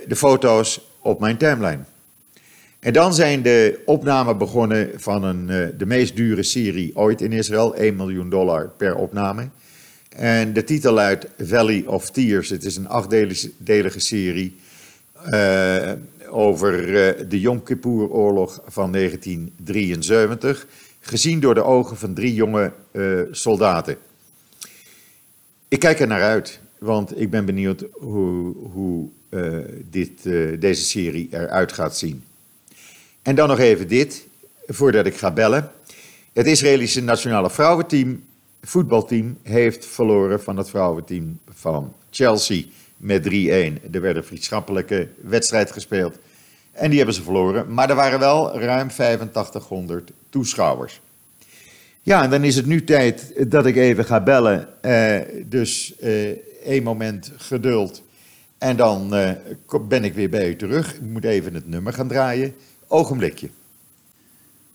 de 0.06 0.16
foto's 0.16 0.80
op 1.00 1.20
mijn 1.20 1.36
timeline. 1.36 1.82
En 2.80 2.92
dan 2.92 3.14
zijn 3.14 3.42
de 3.42 3.82
opnamen 3.84 4.38
begonnen 4.38 4.90
van 4.96 5.24
een, 5.24 5.48
uh, 5.48 5.66
de 5.78 5.86
meest 5.86 6.16
dure 6.16 6.42
serie 6.42 6.96
ooit 6.96 7.20
in 7.20 7.32
Israël, 7.32 7.74
1 7.74 7.96
miljoen 7.96 8.30
dollar 8.30 8.70
per 8.76 8.94
opname. 8.94 9.48
En 10.08 10.52
de 10.52 10.64
titel 10.64 10.92
luidt 10.92 11.26
Valley 11.38 11.84
of 11.86 12.10
Tears. 12.10 12.48
Het 12.48 12.64
is 12.64 12.76
een 12.76 12.88
achtdelige 12.88 14.00
serie 14.00 14.56
over 16.36 16.88
uh, 16.88 17.28
de 17.28 17.40
Yom 17.40 17.62
Kippur-oorlog 17.62 18.60
van 18.66 18.92
1973, 18.92 20.66
gezien 21.00 21.40
door 21.40 21.54
de 21.54 21.62
ogen 21.62 21.96
van 21.96 22.14
drie 22.14 22.34
jonge 22.34 22.72
uh, 22.92 23.20
soldaten. 23.30 23.96
Ik 25.68 25.78
kijk 25.78 26.00
er 26.00 26.06
naar 26.06 26.22
uit, 26.22 26.60
want 26.78 27.20
ik 27.20 27.30
ben 27.30 27.44
benieuwd 27.44 27.84
hoe, 27.92 28.54
hoe 28.72 29.08
dit, 29.90 30.22
deze 30.60 30.82
serie 30.82 31.28
eruit 31.30 31.72
gaat 31.72 31.96
zien. 31.96 32.24
En 33.22 33.34
dan 33.34 33.48
nog 33.48 33.58
even 33.58 33.88
dit, 33.88 34.26
voordat 34.66 35.06
ik 35.06 35.16
ga 35.16 35.30
bellen. 35.30 35.70
Het 36.32 36.46
Israëlische 36.46 37.02
nationale 37.02 37.50
vrouwenteam 37.50 38.22
voetbalteam 38.62 39.38
heeft 39.42 39.86
verloren 39.86 40.42
van 40.42 40.56
het 40.56 40.70
vrouwenteam 40.70 41.38
van 41.48 41.92
Chelsea 42.10 42.64
met 42.96 43.22
3-1. 43.22 43.28
Er 43.92 44.00
werd 44.00 44.16
een 44.16 44.24
vriendschappelijke 44.24 45.08
wedstrijd 45.22 45.72
gespeeld 45.72 46.18
en 46.76 46.88
die 46.88 46.96
hebben 46.96 47.14
ze 47.14 47.22
verloren. 47.22 47.74
Maar 47.74 47.90
er 47.90 47.96
waren 47.96 48.18
wel 48.18 48.60
ruim 48.60 48.88
8500 48.88 50.10
toeschouwers. 50.30 51.00
Ja, 52.02 52.22
en 52.22 52.30
dan 52.30 52.44
is 52.44 52.56
het 52.56 52.66
nu 52.66 52.84
tijd 52.84 53.50
dat 53.50 53.66
ik 53.66 53.76
even 53.76 54.04
ga 54.04 54.20
bellen. 54.20 54.68
Uh, 54.82 55.16
dus 55.44 55.94
uh, 56.00 56.28
één 56.64 56.82
moment 56.82 57.32
geduld. 57.36 58.02
En 58.58 58.76
dan 58.76 59.18
uh, 59.18 59.30
ben 59.88 60.04
ik 60.04 60.14
weer 60.14 60.30
bij 60.30 60.48
u 60.48 60.56
terug. 60.56 60.94
Ik 60.94 61.00
moet 61.00 61.24
even 61.24 61.54
het 61.54 61.68
nummer 61.68 61.92
gaan 61.92 62.08
draaien. 62.08 62.54
Ogenblikje. 62.86 63.48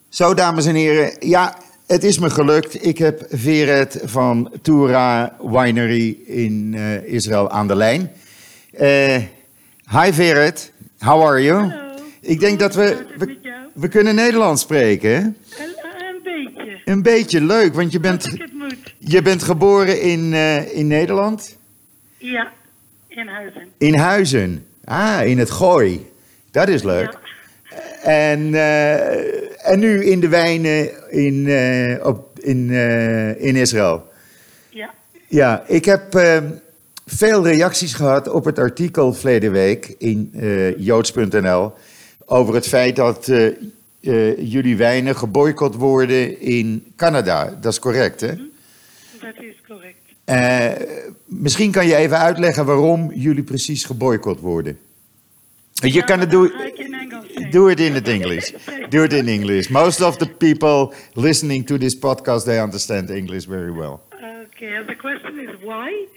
Zo, 0.10 0.34
dames 0.34 0.66
en 0.66 0.76
heren. 0.76 1.14
Ja, 1.20 1.58
het 1.92 2.04
is 2.04 2.20
me 2.20 2.30
gelukt. 2.30 2.86
Ik 2.86 2.98
heb 2.98 3.26
Vered 3.30 4.00
van 4.04 4.52
Tura 4.62 5.36
Winery 5.42 6.18
in 6.26 6.74
uh, 6.74 7.04
Israël 7.04 7.50
aan 7.50 7.68
de 7.68 7.76
lijn. 7.76 8.12
Uh, 8.82 9.16
hi 9.90 10.12
Vered, 10.12 10.72
how 11.00 11.24
are 11.24 11.44
you? 11.44 11.70
Hallo. 11.70 11.96
Ik 12.20 12.40
denk 12.40 12.60
dat 12.60 12.76
we, 12.76 13.06
we, 13.18 13.38
we 13.74 13.88
kunnen 13.88 14.16
Nederlands 14.16 14.62
spreken? 14.62 15.14
Een, 15.14 15.36
een 15.60 16.22
beetje. 16.24 16.82
Een 16.86 17.02
beetje 17.02 17.42
leuk, 17.42 17.74
want 17.74 17.92
je 17.92 18.00
bent, 18.00 18.38
je 18.98 19.22
bent 19.22 19.44
geboren 19.44 20.02
in, 20.02 20.32
uh, 20.32 20.76
in 20.76 20.88
Nederland? 20.88 21.58
Ja, 22.18 22.52
in 23.08 23.28
Huizen. 23.28 23.68
In 23.78 23.96
Huizen. 23.96 24.66
Ah, 24.86 25.26
in 25.26 25.38
het 25.38 25.52
Gooi. 25.52 26.10
Dat 26.52 26.68
is 26.68 26.84
leuk. 26.84 27.18
Ja. 27.70 27.80
En, 28.04 28.54
en 29.64 29.80
nu 29.80 30.06
in 30.06 30.20
de 30.20 30.28
wijnen 30.28 31.12
in, 31.12 31.46
uh, 31.46 32.06
op, 32.06 32.40
in, 32.40 32.70
uh, 32.70 33.44
in 33.44 33.56
Israël. 33.56 34.08
Ja. 34.70 34.94
Ja, 35.28 35.64
ik 35.68 35.86
heb 35.86 36.20
veel 37.06 37.48
reacties 37.48 37.94
gehad 37.94 38.30
op 38.30 38.46
het 38.46 38.60
artikel 38.60 39.14
verleden 39.14 39.52
week 39.52 39.96
in 39.98 40.32
joods.nl 40.78 41.74
over 42.26 42.54
het 42.54 42.68
feit 42.68 42.96
dat 42.96 43.32
jullie 44.38 44.78
wijnen 44.78 45.16
geboycott 45.16 45.76
worden 45.76 46.42
in 46.42 46.94
Canada. 46.96 47.58
Dat 47.62 47.72
is 47.72 47.80
correct, 47.80 48.22
hè? 48.22 48.28
Dat 48.28 49.36
is 49.40 49.56
correct. 49.68 51.06
misschien 51.26 51.72
kan 51.72 51.88
je 51.88 51.96
even 51.96 52.18
uitleggen 52.18 52.66
waarom 52.66 53.12
jullie 53.14 53.44
precies 53.44 53.84
geboycott 53.84 54.40
worden. 54.40 54.80
Je 55.74 56.04
kan 56.04 56.20
het 56.20 56.32
doen. 56.32 56.52
Do 57.52 57.70
it 57.70 57.80
in 57.80 57.96
English. 58.08 58.54
Do 58.90 59.04
it 59.04 59.14
in 59.14 59.28
English. 59.30 59.70
Most 59.70 60.02
of 60.02 60.18
the 60.18 60.26
people 60.26 60.94
listening 61.16 61.64
to 61.66 61.78
this 61.78 61.96
podcast 61.96 62.46
they 62.46 62.60
understand 62.60 63.10
English 63.10 63.46
very 63.46 63.72
well. 63.72 64.02
Okay, 64.24 64.76
and 64.76 64.88
the 64.88 64.96
question 64.96 65.40
is 65.40 65.62
why. 65.62 66.08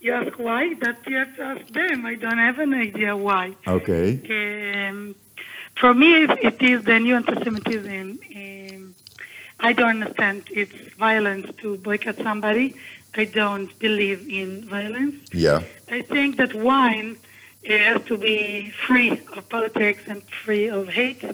You 0.00 0.14
ask 0.14 0.38
why, 0.38 0.74
that 0.74 0.96
you 1.06 1.16
have 1.16 1.36
to 1.36 1.42
ask 1.42 1.66
them. 1.74 2.06
I 2.06 2.14
don't 2.14 2.38
have 2.38 2.58
an 2.58 2.72
idea 2.72 3.14
why. 3.14 3.54
Okay. 3.66 4.08
Um, 4.88 5.14
for 5.76 5.92
me, 5.92 6.24
it, 6.24 6.30
it 6.42 6.62
is 6.62 6.84
the 6.84 6.98
new 6.98 7.16
anti-Semitism. 7.16 8.18
Um, 8.36 8.94
I 9.60 9.74
don't 9.74 10.02
understand 10.02 10.48
it's 10.50 10.72
violence 10.96 11.46
to 11.58 11.76
boycott 11.78 12.16
somebody. 12.16 12.74
I 13.14 13.24
don't 13.24 13.78
believe 13.78 14.26
in 14.28 14.64
violence. 14.64 15.16
Yeah. 15.32 15.62
I 15.90 16.00
think 16.00 16.36
that 16.38 16.54
wine 16.54 17.18
it 17.62 17.80
has 17.80 18.02
to 18.06 18.16
be 18.16 18.72
free 18.86 19.20
of 19.36 19.48
politics 19.48 20.02
and 20.06 20.22
free 20.44 20.68
of 20.68 20.88
hate, 20.88 21.24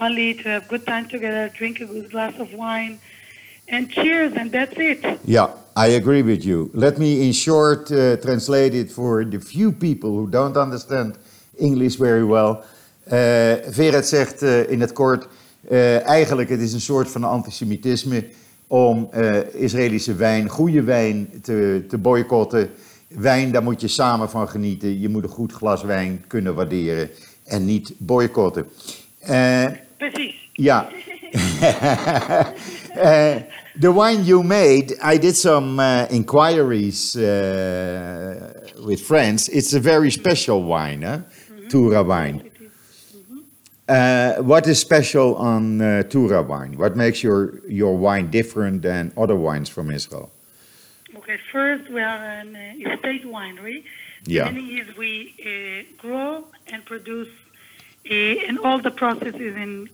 only 0.00 0.34
to 0.34 0.48
have 0.48 0.68
good 0.68 0.86
time 0.86 1.08
together, 1.08 1.50
drink 1.56 1.80
a 1.80 1.86
good 1.86 2.10
glass 2.10 2.34
of 2.38 2.52
wine, 2.52 2.98
and 3.68 3.90
cheers, 3.90 4.32
and 4.36 4.50
that's 4.50 4.76
it. 4.76 5.04
Yeah, 5.24 5.50
I 5.76 5.88
agree 5.88 6.22
with 6.22 6.44
you. 6.44 6.70
Let 6.74 6.98
me, 6.98 7.26
in 7.26 7.32
short, 7.32 7.90
uh, 7.90 8.16
translate 8.16 8.74
it 8.74 8.90
for 8.90 9.24
the 9.24 9.40
few 9.40 9.72
people 9.72 10.10
who 10.10 10.26
don't 10.26 10.56
understand 10.56 11.18
English 11.58 11.96
very 11.96 12.24
well. 12.24 12.64
Uh, 13.06 13.56
Vered 13.70 14.06
zegt 14.06 14.42
uh, 14.42 14.70
in 14.70 14.80
het 14.80 14.92
kort, 14.92 15.28
uh, 15.70 16.06
eigenlijk 16.06 16.48
het 16.48 16.60
is 16.60 16.72
een 16.72 16.80
soort 16.80 17.08
van 17.10 17.24
antisemitisme 17.24 18.24
om 18.66 19.08
uh, 19.14 19.54
Israëlische 19.54 20.14
wijn, 20.14 20.48
goede 20.48 20.82
wijn, 20.82 21.28
te, 21.42 21.84
te 21.88 21.98
boycotten. 21.98 22.70
Wijn, 23.08 23.52
daar 23.52 23.62
moet 23.62 23.80
je 23.80 23.88
samen 23.88 24.30
van 24.30 24.48
genieten. 24.48 25.00
Je 25.00 25.08
moet 25.08 25.22
een 25.22 25.28
goed 25.28 25.52
glas 25.52 25.82
wijn 25.82 26.24
kunnen 26.26 26.54
waarderen. 26.54 27.10
en 27.48 27.64
niet 27.64 27.92
boycotten. 27.98 28.66
Eh, 29.18 29.66
Precies. 29.96 30.50
ja. 30.52 30.88
Uh, 32.96 33.36
the 33.80 33.92
wine 33.92 34.24
you 34.24 34.44
made, 34.44 34.96
I 35.14 35.18
did 35.18 35.36
some 35.36 35.82
uh, 35.82 36.04
inquiries 36.10 37.14
with 38.84 39.00
friends. 39.00 39.48
It's 39.48 39.74
a 39.74 39.80
very 39.80 40.10
special 40.10 40.64
wine, 40.64 41.02
huh? 41.02 41.18
Tura 41.68 42.04
wine. 42.04 42.40
It 42.44 42.52
is. 42.60 42.68
Uh, 43.88 44.46
what 44.46 44.66
is 44.66 44.78
special 44.78 45.34
on 45.34 45.78
Tura 46.08 46.42
wine? 46.42 46.76
What 46.76 46.96
makes 46.96 47.22
your, 47.22 47.60
your 47.68 47.98
wine 47.98 48.30
different 48.30 48.82
than 48.82 49.12
other 49.16 49.36
wines 49.36 49.68
from 49.68 49.90
Israel? 49.90 50.30
Okay, 51.28 51.42
first 51.52 51.90
we 51.90 52.00
are 52.00 52.24
an 52.40 52.56
uh, 52.56 52.90
estate 52.90 53.22
winery. 53.26 53.84
Yeah. 54.24 54.50
Meaning 54.50 54.78
is 54.78 54.96
we 54.96 55.34
uh, 55.44 55.92
grow 56.00 56.46
and 56.68 56.82
produce, 56.86 57.28
uh, 58.10 58.14
and 58.14 58.58
all 58.60 58.78
the 58.78 58.90
processes 58.90 59.54
in 59.64 59.90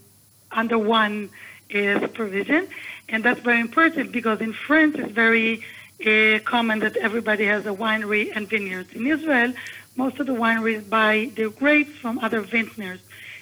under 0.53 0.79
one 0.79 1.31
uh, 1.75 1.99
supervision, 1.99 2.69
and 3.09 3.25
that's 3.25 3.41
very 3.41 3.59
important 3.59 4.13
because 4.13 4.41
in 4.41 4.53
France 4.53 4.95
it's 4.97 5.11
very 5.11 5.65
uh, 6.07 6.39
common 6.45 6.79
that 6.79 6.97
everybody 6.99 7.47
has 7.47 7.67
a 7.67 7.75
winery 7.75 8.31
and 8.33 8.49
vineyards. 8.49 8.93
In 8.93 9.05
Israel, 9.05 9.55
most 9.97 10.21
of 10.21 10.27
the 10.27 10.35
wineries 10.35 10.89
buy 10.89 11.33
their 11.35 11.51
grapes 11.51 11.97
from 11.99 12.21
other 12.21 12.43
vintners, 12.43 13.01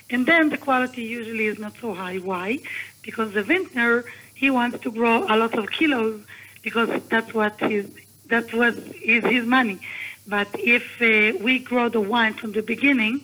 and 0.08 0.24
then 0.24 0.48
the 0.48 0.56
quality 0.56 1.02
usually 1.02 1.44
is 1.44 1.58
not 1.58 1.74
so 1.78 1.92
high. 1.92 2.16
Why? 2.16 2.60
Because 3.02 3.34
the 3.34 3.42
vintner 3.42 4.06
he 4.34 4.48
wants 4.48 4.78
to 4.78 4.90
grow 4.90 5.26
a 5.28 5.36
lot 5.36 5.52
of 5.58 5.70
kilos 5.70 6.22
because 6.62 6.90
that's 7.08 7.32
what 7.34 7.54
his 7.60 7.84
that's 8.28 8.52
what 8.52 8.74
is 9.02 9.22
his 9.24 9.44
money. 9.44 9.78
But 10.26 10.48
if 10.54 10.84
uh, 11.00 11.36
we 11.46 11.58
grow 11.58 11.88
the 11.88 12.00
wine 12.00 12.34
from 12.34 12.52
the 12.52 12.62
beginning, 12.62 13.20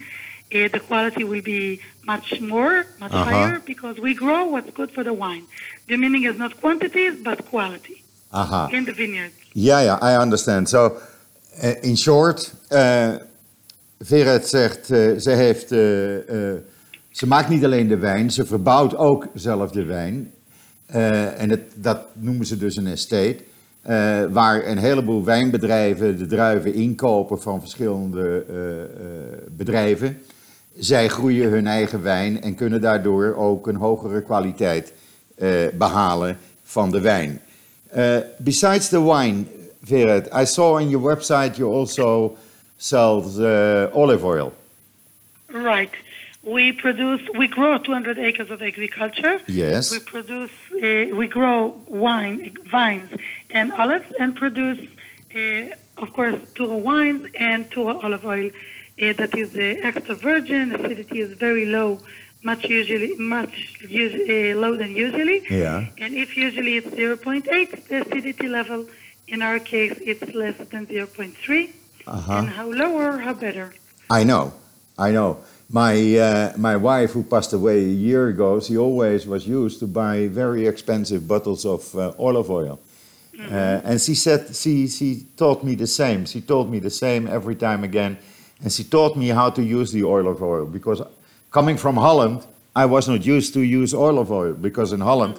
uh, 0.54 0.68
the 0.75 0.80
quality 0.88 1.25
will 1.25 1.42
be 1.42 1.80
much 2.04 2.40
more, 2.40 2.85
much 2.99 3.12
Uh-huh. 3.12 3.25
higher, 3.30 3.61
because 3.64 3.97
we 4.00 4.12
grow 4.14 4.45
what's 4.52 4.71
good 4.73 4.90
for 4.90 5.04
the 5.04 5.12
wine. 5.25 5.45
The 5.87 5.97
meaning 5.97 6.25
is 6.30 6.37
not 6.37 6.52
quantities, 6.61 7.14
but 7.23 7.38
quality 7.50 8.02
Aha. 8.30 8.68
in 8.73 8.85
the 8.85 8.92
vineyard. 8.92 9.33
Ja, 9.52 9.78
ja, 9.80 9.99
I 10.02 10.16
understand. 10.21 10.68
So, 10.68 10.80
uh, 11.62 11.73
in 11.83 11.97
short, 11.97 12.52
uh, 12.71 13.14
Vered 14.00 14.47
zegt, 14.49 14.90
uh, 14.90 15.16
ze, 15.18 15.30
heeft, 15.30 15.73
uh, 15.73 16.16
uh, 16.28 16.54
ze 17.11 17.26
maakt 17.26 17.49
niet 17.49 17.64
alleen 17.64 17.88
de 17.88 17.97
wijn, 17.99 18.30
ze 18.30 18.47
verbouwt 18.47 18.97
ook 18.97 19.26
zelf 19.35 19.71
de 19.71 19.85
wijn. 19.85 20.33
Uh, 20.95 21.40
en 21.40 21.50
het, 21.50 21.62
dat 21.75 22.00
noemen 22.12 22.47
ze 22.47 22.57
dus 22.57 22.76
een 22.76 22.87
estate. 22.87 23.37
Uh, 23.88 24.25
waar 24.30 24.66
een 24.66 24.78
heleboel 24.78 25.25
wijnbedrijven 25.25 26.18
de 26.18 26.26
druiven 26.26 26.75
inkopen 26.75 27.40
van 27.40 27.61
verschillende 27.61 28.45
uh, 28.50 28.57
uh, 28.57 28.76
bedrijven. 29.50 30.23
Zij 30.78 31.09
groeien 31.09 31.50
hun 31.50 31.66
eigen 31.66 32.02
wijn 32.02 32.42
en 32.42 32.54
kunnen 32.54 32.80
daardoor 32.80 33.35
ook 33.35 33.66
een 33.66 33.76
hogere 33.76 34.23
kwaliteit 34.23 34.92
behalen 35.75 36.38
van 36.62 36.90
de 36.90 37.00
wijn. 37.00 37.40
Besides 38.38 38.88
the 38.88 39.04
wine, 39.12 39.45
Vered, 39.83 40.28
I 40.42 40.45
saw 40.45 40.75
on 40.75 40.88
your 40.88 41.07
website 41.07 41.57
you 41.57 41.75
also 41.75 42.37
sell 42.76 43.23
olive 43.92 44.25
oil. 44.25 44.52
Right. 45.47 45.90
We 46.42 46.73
produce, 46.73 47.21
we 47.35 47.49
grow 47.49 47.78
200 47.78 48.18
acres 48.18 48.50
of 48.50 48.62
agriculture. 48.62 49.40
Yes. 49.47 49.90
We 49.90 50.00
produce, 50.00 50.50
uh, 50.82 51.16
we 51.16 51.26
grow 51.26 51.75
wine, 51.87 52.56
vines, 52.70 53.11
and 53.50 53.73
olives, 53.73 54.06
and 54.20 54.37
produce, 54.37 54.80
uh, 55.35 56.02
of 56.02 56.12
course, 56.12 56.37
Tura 56.54 56.76
wines 56.76 57.26
and 57.38 57.70
Tura 57.70 57.94
olive 57.99 58.25
oil. 58.25 58.50
Uh, 59.00 59.12
that 59.14 59.37
is 59.37 59.56
extra 59.56 60.14
virgin. 60.14 60.75
Acidity 60.75 61.20
is 61.20 61.32
very 61.32 61.66
low, 61.66 62.00
much 62.42 62.64
usually 62.64 63.14
much 63.16 63.54
us- 63.85 64.20
uh, 64.28 64.58
low 64.58 64.76
than 64.76 64.90
usually. 65.06 65.42
Yeah. 65.50 65.87
And 65.99 66.14
if 66.14 66.37
usually 66.37 66.76
it's 66.76 66.88
0.8, 66.88 67.88
the 67.88 68.02
acidity 68.02 68.49
level, 68.49 68.87
in 69.28 69.42
our 69.42 69.58
case, 69.58 69.97
it's 70.00 70.35
less 70.35 70.56
than 70.70 70.87
0.3. 70.87 71.70
Uh-huh. 72.07 72.33
And 72.33 72.48
how 72.48 72.66
lower, 72.70 73.18
how 73.18 73.35
better. 73.35 73.74
I 74.11 74.24
know, 74.24 74.53
I 74.98 75.11
know. 75.11 75.38
My 75.70 76.16
uh, 76.16 76.52
my 76.57 76.76
wife, 76.76 77.12
who 77.12 77.22
passed 77.22 77.52
away 77.52 77.85
a 77.85 77.88
year 77.88 78.28
ago, 78.28 78.59
she 78.59 78.78
always 78.78 79.26
was 79.26 79.46
used 79.46 79.81
to 79.81 79.87
buy 79.87 80.28
very 80.28 80.66
expensive 80.66 81.28
bottles 81.28 81.66
of 81.66 81.94
uh, 81.94 82.12
olive 82.18 82.50
oil, 82.50 82.81
uh, 83.38 83.83
and 83.85 84.00
she 84.00 84.14
said 84.14 84.57
she 84.57 84.88
she 84.88 85.26
taught 85.37 85.62
me 85.62 85.74
the 85.74 85.87
same. 85.87 86.24
She 86.24 86.40
told 86.40 86.70
me 86.70 86.78
the 86.78 86.90
same 86.90 87.26
every 87.26 87.54
time 87.54 87.85
again, 87.85 88.16
and 88.62 88.72
she 88.72 88.83
taught 88.83 89.14
me 89.14 89.28
how 89.28 89.50
to 89.50 89.62
use 89.62 89.92
the 89.92 90.04
olive 90.04 90.42
oil 90.42 90.64
because 90.64 91.02
coming 91.50 91.76
from 91.76 91.96
Holland, 91.96 92.46
I 92.74 92.87
was 92.87 93.07
not 93.07 93.26
used 93.26 93.52
to 93.52 93.61
use 93.61 93.92
olive 93.92 94.33
oil 94.33 94.54
because 94.54 94.94
in 94.94 95.00
Holland 95.00 95.38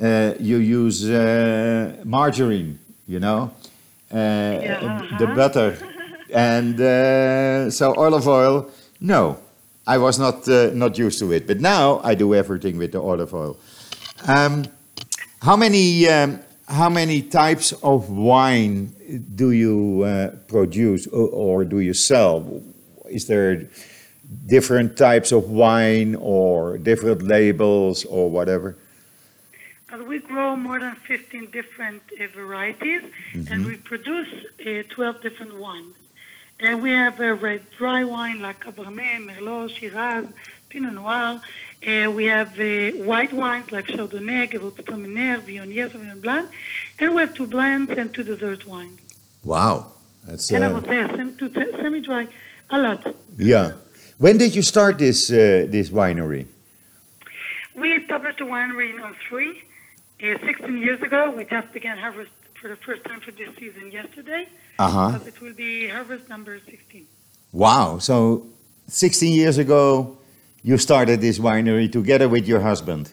uh, 0.00 0.34
you 0.40 0.56
use 0.56 1.08
uh, 1.08 2.02
margarine, 2.04 2.80
you 3.06 3.20
know, 3.20 3.52
uh, 4.10 4.16
the 4.16 4.74
uh-huh. 4.74 5.34
butter, 5.36 5.78
and 6.34 6.80
uh, 6.80 7.70
so 7.70 7.94
olive 7.94 8.26
oil. 8.26 8.68
No, 9.00 9.38
I 9.86 9.98
was 9.98 10.18
not 10.18 10.48
uh, 10.48 10.70
not 10.74 10.96
used 10.96 11.18
to 11.18 11.32
it, 11.32 11.46
but 11.46 11.60
now 11.60 12.00
I 12.04 12.14
do 12.14 12.34
everything 12.34 12.78
with 12.78 12.92
the 12.92 13.02
olive 13.02 13.34
oil. 13.34 13.56
Um, 14.28 14.64
how 15.42 15.56
many 15.56 16.08
um, 16.08 16.40
how 16.68 16.88
many 16.88 17.22
types 17.22 17.72
of 17.82 18.08
wine 18.08 18.94
do 19.34 19.50
you 19.50 20.02
uh, 20.02 20.30
produce 20.48 21.06
or, 21.08 21.28
or 21.28 21.64
do 21.64 21.80
you 21.80 21.94
sell? 21.94 22.62
Is 23.10 23.26
there 23.26 23.68
different 24.46 24.96
types 24.96 25.32
of 25.32 25.50
wine 25.50 26.14
or 26.14 26.78
different 26.78 27.22
labels 27.22 28.04
or 28.04 28.30
whatever? 28.30 28.76
We 30.06 30.20
grow 30.20 30.56
more 30.56 30.80
than 30.80 30.94
15 30.94 31.50
different 31.50 32.02
uh, 32.18 32.26
varieties, 32.34 33.02
and 33.34 33.66
we 33.66 33.76
produce 33.76 34.28
uh, 34.66 34.82
12 34.88 35.20
different 35.20 35.58
wines. 35.58 35.94
And 36.60 36.82
we 36.82 36.90
have 36.90 37.18
a 37.20 37.34
red 37.34 37.62
dry 37.76 38.04
wine 38.04 38.40
like 38.40 38.64
Cabernet, 38.64 39.26
Merlot, 39.26 39.70
Shiraz, 39.70 40.26
Pinot 40.68 40.94
Noir. 40.94 41.40
Uh, 41.86 42.10
we 42.12 42.26
have 42.26 42.58
uh, 42.60 42.90
white 43.04 43.32
wines 43.32 43.72
like 43.72 43.86
Chardonnay, 43.86 44.48
Gewürztraminer, 44.52 45.40
Viognier, 45.40 45.90
Sauvignon 45.90 46.20
Blanc. 46.22 46.48
And 47.00 47.14
we 47.14 47.22
have 47.22 47.34
two 47.34 47.48
blends 47.48 47.90
and 47.90 48.14
two 48.14 48.22
dessert 48.22 48.64
wines. 48.66 49.00
Wow, 49.44 49.92
that's 50.24 50.50
And 50.52 50.62
I 50.64 50.68
uh, 50.68 50.74
would 50.74 50.84
say 50.84 51.04
sem- 51.16 51.36
two 51.36 51.48
te- 51.48 51.72
semi-dry, 51.72 52.28
a 52.70 52.78
lot. 52.78 53.14
yeah. 53.36 53.72
When 54.18 54.38
did 54.38 54.54
you 54.54 54.62
start 54.62 54.98
this 54.98 55.32
uh, 55.32 55.66
this 55.68 55.90
winery? 55.90 56.46
We 57.74 57.92
established 57.94 58.40
a 58.40 58.44
winery 58.44 58.90
in 58.94 59.02
03, 59.28 59.62
uh, 60.22 60.38
16 60.46 60.78
years 60.78 61.02
ago. 61.02 61.32
We 61.32 61.44
just 61.44 61.72
began 61.72 61.98
harvest 61.98 62.30
for 62.62 62.68
the 62.68 62.76
first 62.76 63.04
time 63.04 63.20
for 63.20 63.32
this 63.32 63.50
season 63.58 63.90
yesterday. 63.90 64.46
Uh 64.78 64.88
huh. 64.88 65.10
Because 65.10 65.26
it 65.26 65.40
will 65.40 65.52
be 65.52 65.88
harvest 65.88 66.28
number 66.28 66.60
16. 66.60 67.06
Wow. 67.50 67.98
So, 67.98 68.46
16 68.86 69.34
years 69.34 69.58
ago, 69.58 70.16
you 70.62 70.78
started 70.78 71.20
this 71.20 71.38
winery 71.40 71.90
together 71.90 72.28
with 72.28 72.46
your 72.46 72.60
husband. 72.60 73.10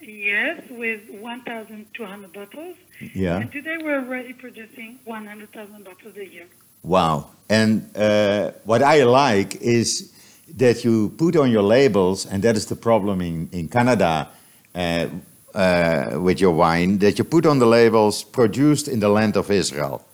Yes, 0.00 0.62
with 0.70 1.02
1,200 1.10 2.32
bottles. 2.32 2.76
Yeah. 3.12 3.38
And 3.38 3.50
today 3.52 3.76
we're 3.82 3.98
already 3.98 4.32
producing 4.32 5.00
100,000 5.04 5.84
bottles 5.84 6.16
a 6.16 6.26
year. 6.26 6.46
Wow. 6.82 7.30
And 7.48 7.90
uh, 7.96 8.52
what 8.64 8.82
I 8.82 9.02
like 9.02 9.56
is 9.56 10.12
that 10.56 10.84
you 10.84 11.10
put 11.18 11.34
on 11.36 11.50
your 11.50 11.62
labels, 11.62 12.24
and 12.24 12.42
that 12.44 12.56
is 12.56 12.66
the 12.66 12.76
problem 12.76 13.20
in, 13.20 13.48
in 13.50 13.68
Canada 13.68 14.28
uh, 14.74 15.08
uh, 15.56 16.20
with 16.26 16.38
your 16.40 16.54
wine, 16.54 16.98
that 16.98 17.18
you 17.18 17.24
put 17.24 17.46
on 17.46 17.58
the 17.58 17.66
labels 17.66 18.24
produced 18.24 18.88
in 18.88 19.00
the 19.00 19.08
land 19.08 19.36
of 19.36 19.50
Israel. 19.50 20.04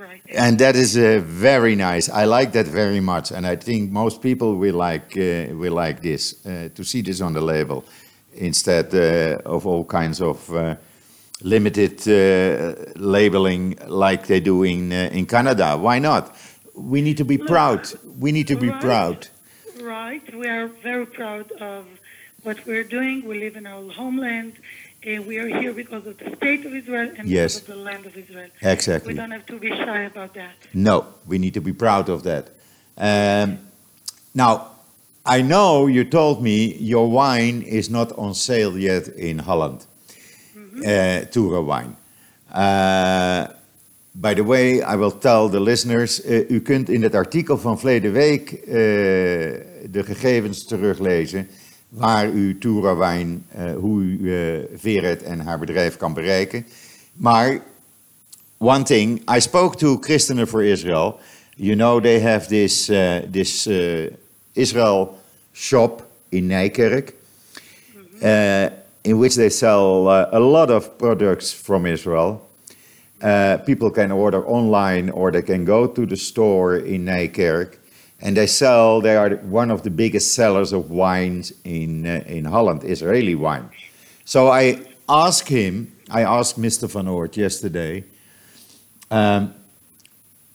Right. 0.00 0.22
And 0.34 0.58
that 0.58 0.74
is 0.76 0.96
uh, 0.96 1.20
very 1.24 1.74
nice. 1.76 2.08
I 2.08 2.24
like 2.24 2.52
that 2.52 2.66
very 2.66 3.00
much, 3.00 3.30
and 3.32 3.46
I 3.46 3.56
think 3.56 3.90
most 3.92 4.20
people 4.20 4.56
will 4.56 4.76
like 4.76 5.16
uh, 5.16 5.54
will 5.54 5.74
like 5.74 6.00
this 6.00 6.34
uh, 6.46 6.68
to 6.74 6.82
see 6.84 7.02
this 7.02 7.20
on 7.20 7.32
the 7.34 7.40
label 7.40 7.84
instead 8.36 8.86
uh, 8.94 9.54
of 9.54 9.66
all 9.66 9.84
kinds 9.84 10.20
of 10.20 10.50
uh, 10.50 10.74
limited 11.42 12.00
uh, 12.08 12.74
labeling 12.96 13.76
like 13.86 14.26
they 14.26 14.40
do 14.40 14.64
in 14.64 14.92
uh, 14.92 15.10
in 15.12 15.26
Canada. 15.26 15.76
Why 15.76 15.98
not? 16.00 16.34
We 16.74 17.00
need 17.02 17.16
to 17.18 17.24
be 17.24 17.38
proud. 17.38 17.80
We 18.18 18.32
need 18.32 18.46
to 18.48 18.56
be 18.56 18.68
Right. 18.70 18.80
proud. 18.80 19.28
Right. 19.82 20.34
We 20.34 20.48
are 20.48 20.68
very 20.82 21.06
proud 21.06 21.52
of 21.60 21.84
what 22.44 22.64
we're 22.66 22.84
doing. 22.84 23.26
We 23.26 23.38
live 23.40 23.56
in 23.56 23.66
our 23.66 23.90
homeland. 23.90 24.52
And 25.06 25.26
we 25.26 25.38
are 25.38 25.48
here 25.60 25.72
because 25.74 26.06
of 26.06 26.16
the 26.16 26.30
state 26.36 26.64
of 26.64 26.74
Israel 26.74 27.10
and 27.18 27.28
Yes. 27.28 27.60
because 27.60 27.68
of 27.68 27.76
the 27.76 27.82
land 27.90 28.06
of 28.06 28.16
Israel. 28.16 28.48
Exactly. 28.62 29.12
We 29.12 29.18
don't 29.20 29.32
have 29.32 29.46
to 29.46 29.58
be 29.58 29.68
shy 29.68 30.00
about 30.12 30.32
that. 30.34 30.54
No, 30.72 31.04
we 31.26 31.36
need 31.38 31.52
to 31.54 31.60
be 31.60 31.72
proud 31.72 32.08
of 32.08 32.22
that. 32.22 32.44
Um, 32.96 33.58
now, 34.32 34.70
I 35.26 35.42
know 35.42 35.86
you 35.88 36.04
told 36.08 36.42
me 36.42 36.74
your 36.78 37.10
wine 37.10 37.62
is 37.62 37.88
not 37.88 38.12
on 38.16 38.34
sale 38.34 38.78
yet 38.78 39.08
in 39.08 39.38
Holland, 39.38 39.86
uh, 40.86 41.20
Tura 41.30 41.62
wine. 41.62 41.96
Uh, 42.50 43.46
by 44.14 44.34
the 44.34 44.44
way, 44.44 44.80
I 44.82 44.96
will 44.96 45.18
tell 45.18 45.50
the 45.50 45.60
listeners, 45.60 46.20
uh, 46.24 46.50
u 46.50 46.60
kunt 46.60 46.88
in 46.88 47.02
het 47.02 47.14
artikel 47.14 47.58
van 47.58 47.78
verleden 47.78 48.12
week 48.12 48.52
uh, 48.52 48.72
de 49.90 50.02
gegevens 50.04 50.64
teruglezen 50.64 51.48
waar 51.94 52.28
u 52.28 52.58
Toura 52.58 52.96
Wijn, 52.96 53.46
eh, 53.48 53.74
hoe 53.74 54.02
u 54.02 54.34
eh, 54.34 54.64
Veret 54.74 55.22
en 55.22 55.40
haar 55.40 55.58
bedrijf 55.58 55.96
kan 55.96 56.14
bereiken. 56.14 56.66
Maar 57.12 57.62
one 58.58 58.82
thing, 58.82 59.30
I 59.36 59.40
spoke 59.40 59.76
to 59.76 59.96
Christianen 60.00 60.48
for 60.48 60.62
Israel. 60.62 61.18
You 61.56 61.76
know 61.76 62.00
they 62.00 62.20
have 62.20 62.46
this, 62.46 62.90
uh, 62.90 63.18
this 63.30 63.68
Israel 64.52 65.18
shop 65.52 66.02
in 66.28 66.48
Nijkerk, 66.48 67.14
uh, 68.22 68.70
in 69.02 69.18
which 69.18 69.34
they 69.34 69.50
sell 69.50 70.08
uh, 70.08 70.26
a 70.32 70.40
lot 70.40 70.70
of 70.70 70.96
products 70.98 71.52
from 71.52 71.86
Israel. 71.86 72.40
Uh, 73.22 73.58
people 73.64 73.90
can 73.90 74.10
order 74.10 74.44
online 74.46 75.10
or 75.10 75.30
they 75.30 75.42
can 75.42 75.64
go 75.64 75.86
to 75.86 76.06
the 76.06 76.16
store 76.16 76.76
in 76.76 77.04
Nijkerk. 77.04 77.78
And 78.24 78.34
they 78.34 78.46
sell, 78.46 79.02
they 79.02 79.16
are 79.16 79.36
one 79.36 79.70
of 79.70 79.82
the 79.82 79.90
biggest 79.90 80.34
sellers 80.34 80.72
of 80.72 80.90
wines 80.90 81.52
in, 81.62 82.06
uh, 82.06 82.24
in 82.26 82.46
Holland, 82.46 82.82
Israeli 82.82 83.34
wine. 83.34 83.68
So 84.24 84.48
I 84.48 84.80
asked 85.06 85.48
him, 85.48 85.94
I 86.10 86.22
asked 86.22 86.58
Mr. 86.58 86.90
Van 86.90 87.04
Oort 87.04 87.36
yesterday, 87.36 88.04
um, 89.10 89.54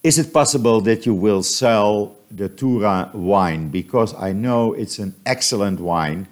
is 0.02 0.18
it 0.18 0.34
possible 0.34 0.82
that 0.82 1.06
you 1.06 1.14
will 1.14 1.44
sell 1.44 2.18
the 2.32 2.50
Tura 2.50 3.12
wine? 3.14 3.70
Because 3.70 4.16
I 4.16 4.34
know 4.34 4.74
it's 4.74 4.98
an 4.98 5.14
excellent 5.28 5.80
wine. 5.80 6.28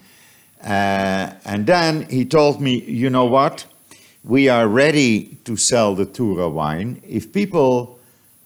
Uh, 0.63 1.33
and 1.45 1.67
then 1.67 2.09
he 2.09 2.25
told 2.25 2.59
me, 2.59 2.81
you 2.81 3.11
know 3.11 3.25
what? 3.25 3.65
We 4.23 4.49
are 4.49 4.67
ready 4.67 5.37
to 5.45 5.55
sell 5.55 5.93
the 5.93 6.05
Tura 6.07 6.49
wine. 6.49 6.99
If 7.07 7.31
people 7.31 7.99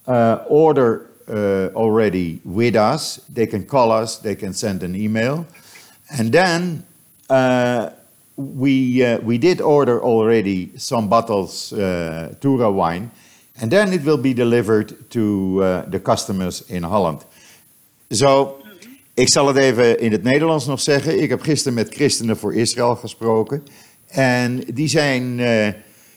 uh, 0.08 0.44
order 0.50 1.11
uh, 1.32 1.70
already 1.74 2.40
with 2.44 2.76
us, 2.76 3.20
they 3.34 3.48
can 3.48 3.66
call 3.66 3.92
us, 3.92 4.18
they 4.18 4.36
can 4.36 4.54
send 4.54 4.84
an 4.84 4.96
email. 4.96 5.46
And 6.08 6.32
then 6.32 6.86
uh, 7.30 7.90
we, 8.36 9.04
uh, 9.04 9.20
we 9.20 9.38
did 9.38 9.62
order 9.62 10.02
already 10.02 10.72
some 10.76 11.08
bottles 11.08 11.72
uh, 11.74 12.36
Tura 12.40 12.72
wine. 12.72 13.10
And 13.62 13.72
then 13.72 13.94
it 13.94 14.04
will 14.04 14.18
be 14.18 14.34
delivered 14.34 15.10
to 15.12 15.84
the 15.90 16.00
customers 16.00 16.64
in 16.68 16.84
Holland. 16.84 17.26
Zo, 18.10 18.62
ik 19.14 19.32
zal 19.32 19.48
het 19.48 19.58
even 19.58 20.00
in 20.00 20.12
het 20.12 20.24
Nederlands 20.24 20.66
nog 20.66 20.80
zeggen. 20.80 21.22
Ik 21.22 21.30
heb 21.30 21.42
gisteren 21.42 21.74
met 21.74 21.94
Christenen 21.94 22.38
voor 22.38 22.54
Israël 22.54 22.96
gesproken. 22.96 23.64
En 24.08 24.64
die 24.74 24.88
zijn 24.88 25.40
eh, 25.40 25.68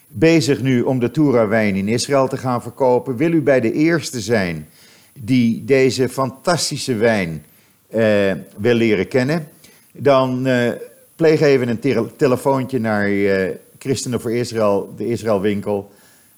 bezig 0.07 0.61
nu 0.61 0.81
om 0.81 0.99
de 0.99 1.11
Tura 1.11 1.47
wijn 1.47 1.75
in 1.75 1.87
Israël 1.87 2.27
te 2.27 2.37
gaan 2.37 2.61
verkopen. 2.61 3.17
Wil 3.17 3.31
u 3.31 3.41
bij 3.41 3.59
de 3.59 3.71
eerste 3.71 4.21
zijn 4.21 4.67
die 5.19 5.65
deze 5.65 6.09
fantastische 6.09 6.95
wijn 6.95 7.45
eh, 7.89 8.31
wil 8.57 8.73
leren 8.73 9.07
kennen? 9.07 9.49
Dan 9.91 10.45
eh, 10.45 10.71
pleeg 11.15 11.41
even 11.41 11.67
een 11.67 11.79
tele- 11.79 12.15
telefoontje 12.15 12.79
naar 12.79 13.07
eh, 13.07 13.55
Christenen 13.79 14.21
voor 14.21 14.33
Israël, 14.33 14.93
de 14.97 15.07
Israël 15.07 15.41
winkel. 15.41 15.91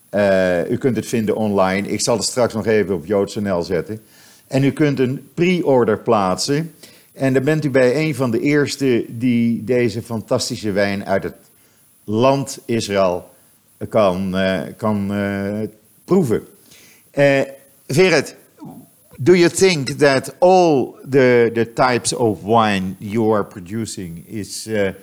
Eh, 0.09 0.69
u 0.69 0.77
kunt 0.77 0.95
het 0.95 1.05
vinden 1.05 1.35
online. 1.35 1.87
Ik 1.87 2.01
zal 2.01 2.15
het 2.17 2.25
straks 2.25 2.53
nog 2.53 2.65
even 2.65 2.95
op 2.95 3.05
joods.nl 3.05 3.63
zetten. 3.63 4.01
En 4.47 4.63
u 4.63 4.71
kunt 4.71 4.99
een 4.99 5.29
pre-order 5.33 5.97
plaatsen. 5.97 6.73
En 7.13 7.33
dan 7.33 7.43
bent 7.43 7.65
u 7.65 7.69
bij 7.69 7.95
een 7.95 8.15
van 8.15 8.31
de 8.31 8.39
eerste 8.39 9.05
die 9.07 9.63
deze 9.63 10.01
fantastische 10.01 10.71
wijn 10.71 11.05
uit 11.05 11.23
het 11.23 11.35
land 12.03 12.59
Israël 12.65 13.29
kan, 13.89 14.35
kan 14.77 15.11
proeven. 16.05 16.47
Uh, 17.13 17.41
Vered, 17.87 18.35
do 19.21 19.33
you 19.33 19.49
think 19.49 19.97
that 19.97 20.29
all 20.39 20.97
the, 21.03 21.51
the 21.53 21.65
types 21.65 22.13
of 22.13 22.43
wine 22.43 22.97
you 22.99 23.31
are 23.31 23.43
producing 23.43 24.25
is, 24.27 24.67
uh, 24.67 24.93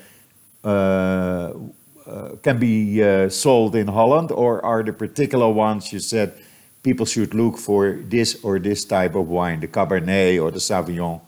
uh, 0.62 1.53
uh, 2.07 2.37
can 2.42 2.59
be 2.59 3.03
uh, 3.03 3.29
sold 3.29 3.74
in 3.74 3.88
Holland, 3.88 4.31
or 4.31 4.64
are 4.64 4.83
the 4.83 4.92
particular 4.92 5.48
ones 5.48 5.92
you 5.92 5.98
said 5.98 6.35
people 6.83 7.07
should 7.07 7.35
look 7.35 7.59
for 7.59 7.98
this 8.09 8.44
or 8.44 8.59
this 8.59 8.85
type 8.85 9.14
of 9.14 9.29
wine, 9.29 9.61
the 9.61 9.68
Cabernet 9.68 10.40
or 10.42 10.50
the 10.50 10.61
Sauvignon? 10.61 11.20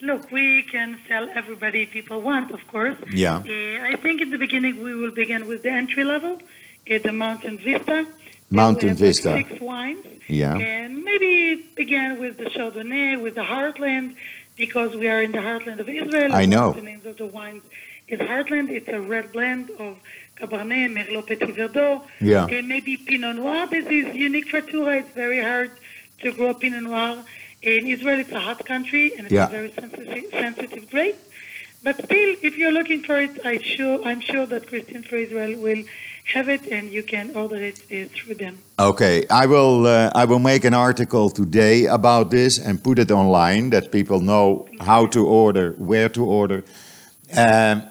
Look, 0.00 0.30
we 0.30 0.62
can 0.62 0.98
sell 1.08 1.28
everybody 1.34 1.86
people 1.86 2.20
want, 2.20 2.52
of 2.52 2.66
course. 2.68 2.96
Yeah. 3.12 3.36
Uh, 3.38 3.92
I 3.92 3.96
think 3.96 4.20
in 4.20 4.30
the 4.30 4.38
beginning 4.38 4.82
we 4.82 4.94
will 4.94 5.10
begin 5.10 5.46
with 5.46 5.62
the 5.62 5.70
entry 5.70 6.04
level, 6.04 6.40
uh, 6.90 6.98
the 6.98 7.12
Mountain 7.12 7.58
Vista. 7.58 8.06
Mountain 8.50 8.94
Vista. 8.94 9.32
Six 9.46 9.60
wines. 9.60 10.04
Yeah. 10.28 10.56
And 10.56 11.04
maybe 11.04 11.66
begin 11.74 12.18
with 12.20 12.38
the 12.38 12.44
Chardonnay, 12.44 13.20
with 13.20 13.34
the 13.34 13.42
Heartland, 13.42 14.16
because 14.56 14.94
we 14.94 15.08
are 15.08 15.22
in 15.22 15.32
the 15.32 15.38
heartland 15.38 15.78
of 15.80 15.88
Israel. 15.88 16.32
I 16.34 16.44
know. 16.46 16.72
The 16.72 16.82
names 16.82 17.06
of 17.06 17.16
the 17.16 17.26
wines 17.26 17.62
is 18.08 18.20
Heartland. 18.20 18.70
It's 18.70 18.88
a 18.88 19.00
red 19.00 19.32
blend 19.32 19.70
of 19.78 19.98
Cabernet, 20.36 20.92
Merlot, 20.92 21.26
Petit 21.26 21.52
Verdot. 21.52 22.02
Yeah. 22.20 22.46
And 22.46 22.68
maybe 22.68 22.96
Pinot 22.96 23.36
Noir. 23.36 23.66
This 23.68 23.86
is 23.86 24.14
unique 24.14 24.48
for 24.48 24.60
Tura. 24.60 24.98
It's 24.98 25.10
very 25.12 25.40
hard 25.42 25.70
to 26.22 26.32
grow 26.32 26.54
Pinot 26.54 26.82
Noir. 26.82 27.24
In 27.62 27.86
Israel, 27.86 28.20
it's 28.20 28.32
a 28.32 28.40
hot 28.40 28.64
country 28.66 29.12
and 29.16 29.26
it's 29.26 29.32
Yeah. 29.32 29.46
a 29.46 29.50
very 29.50 29.72
sensitive, 29.72 30.24
sensitive 30.30 30.90
grape. 30.90 31.16
But 31.82 31.96
still, 32.04 32.36
if 32.42 32.56
you're 32.58 32.72
looking 32.72 33.02
for 33.02 33.20
it, 33.20 33.44
I 33.44 33.58
sure, 33.58 34.02
I'm 34.04 34.20
sure 34.20 34.46
that 34.46 34.66
Christian 34.66 35.02
for 35.04 35.16
Israel 35.16 35.58
will 35.60 35.84
have 36.34 36.48
it 36.48 36.66
and 36.70 36.90
you 36.90 37.02
can 37.02 37.30
order 37.34 37.56
it 37.56 37.78
uh, 37.90 38.08
through 38.14 38.34
them. 38.34 38.58
Okay, 38.78 39.26
I 39.30 39.46
will. 39.46 39.86
Uh, 39.86 40.10
I 40.14 40.24
will 40.24 40.38
make 40.38 40.64
an 40.64 40.74
article 40.74 41.30
today 41.30 41.86
about 41.86 42.30
this 42.30 42.58
and 42.58 42.82
put 42.82 42.98
it 42.98 43.10
online 43.10 43.70
that 43.70 43.90
people 43.90 44.20
know 44.20 44.68
how 44.80 45.06
to 45.06 45.26
order, 45.26 45.72
where 45.78 46.08
to 46.10 46.24
order, 46.24 46.64
um, 47.36 47.82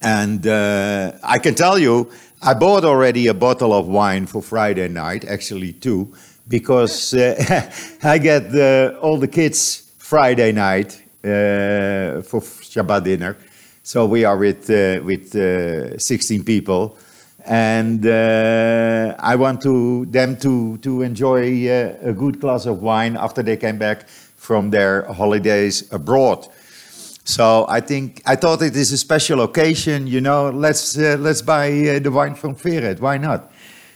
and 0.00 0.46
uh, 0.46 1.12
I 1.22 1.38
can 1.38 1.54
tell 1.54 1.78
you, 1.78 2.10
I 2.42 2.54
bought 2.54 2.84
already 2.84 3.26
a 3.28 3.34
bottle 3.34 3.72
of 3.72 3.86
wine 3.86 4.26
for 4.26 4.42
Friday 4.42 4.88
night, 4.88 5.24
actually 5.24 5.72
two, 5.72 6.14
because 6.46 7.14
uh, 7.14 7.70
I 8.02 8.18
get 8.18 8.54
uh, 8.54 8.98
all 9.00 9.18
the 9.18 9.28
kids 9.28 9.92
Friday 9.98 10.52
night 10.52 11.02
uh, 11.24 12.20
for 12.22 12.40
Shabbat 12.40 13.04
dinner. 13.04 13.36
So 13.82 14.06
we 14.06 14.24
are 14.24 14.36
with 14.36 14.68
uh, 14.70 15.00
with 15.02 15.34
uh, 15.34 15.98
16 15.98 16.44
people, 16.44 16.98
and 17.46 18.06
uh, 18.06 19.14
I 19.18 19.36
want 19.36 19.60
to 19.62 20.06
them 20.06 20.36
to 20.38 20.78
to 20.78 21.02
enjoy 21.02 21.68
uh, 21.68 21.94
a 22.02 22.12
good 22.12 22.40
glass 22.40 22.66
of 22.66 22.82
wine 22.82 23.16
after 23.16 23.42
they 23.42 23.56
came 23.56 23.78
back 23.78 24.08
from 24.36 24.70
their 24.70 25.02
holidays 25.12 25.92
abroad. 25.92 26.46
So 27.24 27.66
I 27.68 27.80
think 27.80 28.22
I 28.26 28.36
thought 28.36 28.62
it 28.62 28.76
is 28.76 28.92
a 28.92 28.98
special 28.98 29.42
occasion. 29.42 30.06
You 30.06 30.20
know, 30.20 30.50
let's 30.50 30.96
uh, 30.96 31.16
let's 31.18 31.42
buy 31.42 31.68
uh, 31.88 31.98
the 31.98 32.10
wine 32.10 32.34
from 32.34 32.54
Veret. 32.54 33.00
Why 33.00 33.18
not? 33.18 33.50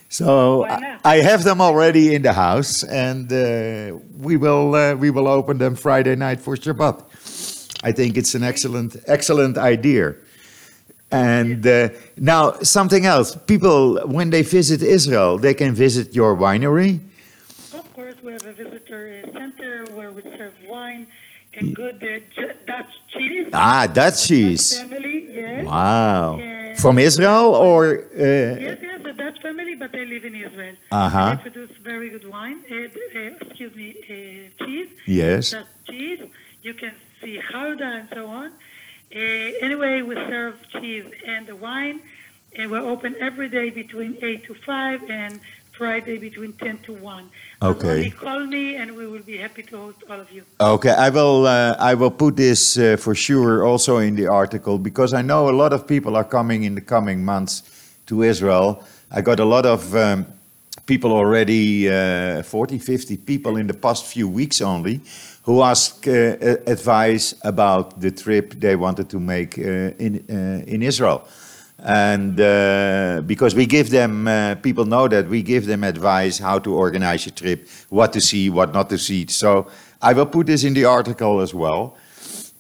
So 0.09 0.61
Why 0.61 0.79
not? 0.79 1.01
I 1.05 1.17
I 1.19 1.23
have 1.23 1.45
them 1.45 1.61
already 1.61 2.15
in 2.15 2.23
the 2.23 2.33
house, 2.33 2.83
and 2.85 3.33
uh, 3.33 3.99
we 4.19 4.37
will 4.37 4.75
uh, 4.75 4.95
we 4.95 5.11
will 5.11 5.29
open 5.29 5.59
them 5.59 5.75
Friday 5.75 6.17
night 6.17 6.41
for 6.41 6.57
Shabbat. 6.57 7.05
I 7.85 7.93
think 7.93 8.17
it's 8.17 8.35
an 8.35 8.43
excellent 8.43 8.97
excellent 9.07 9.59
idea. 9.59 10.15
And 11.11 11.67
uh, 11.67 11.89
now 12.17 12.53
something 12.61 13.07
else. 13.07 13.35
People, 13.35 13.99
when 14.07 14.31
they 14.31 14.43
visit 14.43 14.83
Israel, 14.83 15.39
they 15.39 15.55
can 15.55 15.75
visit 15.75 16.15
your 16.15 16.37
winery. 16.37 17.01
Of 17.73 17.93
course, 17.95 18.17
we 18.23 18.33
have 18.33 18.45
a 18.45 18.53
visitor 18.53 19.23
center 19.33 19.87
where 19.95 20.11
we 20.13 20.23
serve 20.23 20.55
wine 20.69 21.07
and 21.55 21.75
good 21.75 21.97
uh, 22.03 22.43
Dutch 22.67 22.93
cheese. 23.09 23.49
Ah, 23.53 23.87
Dutch 23.87 24.27
cheese. 24.29 24.77
Dutch 24.77 24.89
Family, 24.91 25.29
yes. 25.33 25.65
Wow. 25.67 26.37
Yeah. 26.39 26.77
From 26.77 26.99
Israel 26.99 27.55
or? 27.55 28.05
Uh, 28.15 28.21
Yes, 28.21 28.79
yes, 28.83 29.01
a 29.05 29.13
Dutch 29.13 29.41
family, 29.41 29.75
but 29.75 29.91
they 29.93 30.05
live 30.05 30.25
in 30.25 30.35
Israel. 30.35 30.77
Uh-huh. 30.93 31.35
They 31.37 31.43
produce 31.51 31.71
very 31.83 32.11
good 32.11 32.29
wine. 32.31 32.59
Uh, 32.71 32.75
uh, 32.75 33.47
excuse 33.47 33.75
me, 33.75 33.89
uh, 34.05 34.65
cheese. 34.65 34.89
Yes. 35.07 35.51
Dutch 35.53 35.67
cheese. 35.89 36.21
You 36.63 36.75
can 36.75 36.93
see 37.21 37.41
Gouda 37.51 37.85
and 37.85 38.09
so 38.13 38.27
on. 38.27 38.53
Uh, 39.15 39.19
anyway, 39.19 40.03
we 40.03 40.15
serve 40.15 40.57
cheese 40.71 41.07
and 41.27 41.47
the 41.47 41.57
wine, 41.57 42.01
and 42.57 42.71
we're 42.71 42.81
open 42.81 43.17
every 43.21 43.49
day 43.49 43.71
between 43.71 44.19
8 44.21 44.45
to 44.45 44.55
5 44.55 45.11
and 45.11 45.41
Friday 45.73 46.19
between 46.19 46.53
10 46.55 46.79
to 46.79 46.93
1. 46.93 47.31
Okay. 47.63 47.89
Only 47.89 48.11
call 48.11 48.47
me, 48.47 48.77
and 48.77 48.95
we 48.97 49.07
will 49.07 49.23
be 49.23 49.39
happy 49.39 49.63
to 49.63 49.77
host 49.77 49.99
all 50.11 50.21
of 50.21 50.31
you. 50.31 50.43
Okay, 50.61 50.91
I 50.91 51.09
will. 51.09 51.47
Uh, 51.47 51.77
I 51.79 51.95
will 51.95 52.11
put 52.11 52.37
this 52.37 52.77
uh, 52.77 52.97
for 52.99 53.15
sure 53.15 53.65
also 53.65 53.99
in 53.99 54.17
the 54.17 54.27
article 54.27 54.77
because 54.79 55.15
I 55.15 55.23
know 55.23 55.49
a 55.49 55.57
lot 55.63 55.73
of 55.73 55.87
people 55.87 56.17
are 56.17 56.25
coming 56.25 56.65
in 56.65 56.75
the 56.75 56.81
coming 56.81 57.25
months 57.25 57.63
to 58.07 58.23
Israel. 58.25 58.85
I 59.11 59.23
got 59.23 59.41
a 59.41 59.45
lot 59.45 59.65
of 59.65 59.95
um, 59.95 60.27
people 60.89 61.13
already, 61.13 61.89
uh, 61.89 62.43
40, 62.43 62.79
50 62.79 63.19
people 63.19 63.59
in 63.59 63.67
the 63.67 63.75
past 63.75 64.07
few 64.07 64.27
weeks 64.27 64.63
only, 64.63 65.01
who 65.43 65.63
ask 65.63 66.09
uh, 66.09 66.13
advice 66.67 67.35
about 67.45 68.01
the 68.01 68.11
trip 68.11 68.55
they 68.59 68.75
wanted 68.75 69.09
to 69.11 69.21
make 69.21 69.59
uh, 69.59 69.93
in 69.99 70.25
uh, 70.31 70.75
in 70.75 70.83
Israel. 70.83 71.23
And 71.79 72.41
uh, 72.41 73.23
because 73.25 73.55
we 73.55 73.67
give 73.67 73.89
them, 73.91 74.27
people 74.63 74.85
know 74.85 75.07
that 75.09 75.29
we 75.29 75.43
give 75.43 75.67
them 75.67 75.85
advice 75.85 76.43
how 76.43 76.59
to 76.59 76.75
organize 76.75 77.25
your 77.25 77.35
trip, 77.35 77.69
what 77.89 78.13
to 78.15 78.21
see, 78.21 78.51
what 78.51 78.73
not 78.73 78.89
to 78.89 78.99
see. 78.99 79.27
So 79.29 79.69
I 80.03 80.13
will 80.13 80.27
put 80.27 80.47
this 80.47 80.65
in 80.65 80.75
the 80.75 80.87
article 80.87 81.41
as 81.41 81.55
well. 81.55 81.95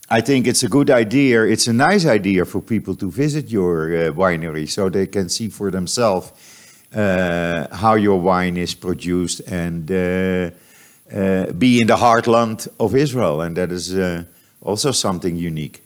I 0.08 0.20
think 0.20 0.46
it's 0.46 0.62
a 0.62 0.68
good 0.68 0.90
idea. 0.90 1.42
It's 1.42 1.66
a 1.66 1.72
nice 1.72 2.06
idea 2.06 2.44
for 2.44 2.62
people 2.62 2.94
to 2.94 3.10
visit 3.10 3.50
your 3.50 3.92
uh, 3.92 4.12
winery 4.12 4.68
so 4.68 4.88
they 4.88 5.06
can 5.08 5.28
see 5.28 5.48
for 5.48 5.72
themselves 5.72 6.32
how 6.92 7.94
your 7.94 8.20
wine 8.20 8.56
is 8.56 8.74
produced 8.74 9.40
and 9.40 9.90
uh, 9.90 10.50
uh, 11.12 11.52
be 11.52 11.80
in 11.80 11.86
the 11.86 11.96
heartland 11.96 12.68
of 12.78 12.94
Israel. 12.94 13.40
And 13.40 13.56
that 13.56 13.72
is 13.72 13.94
uh, 13.94 14.24
also 14.60 14.92
something 14.92 15.36
unique. 15.36 15.82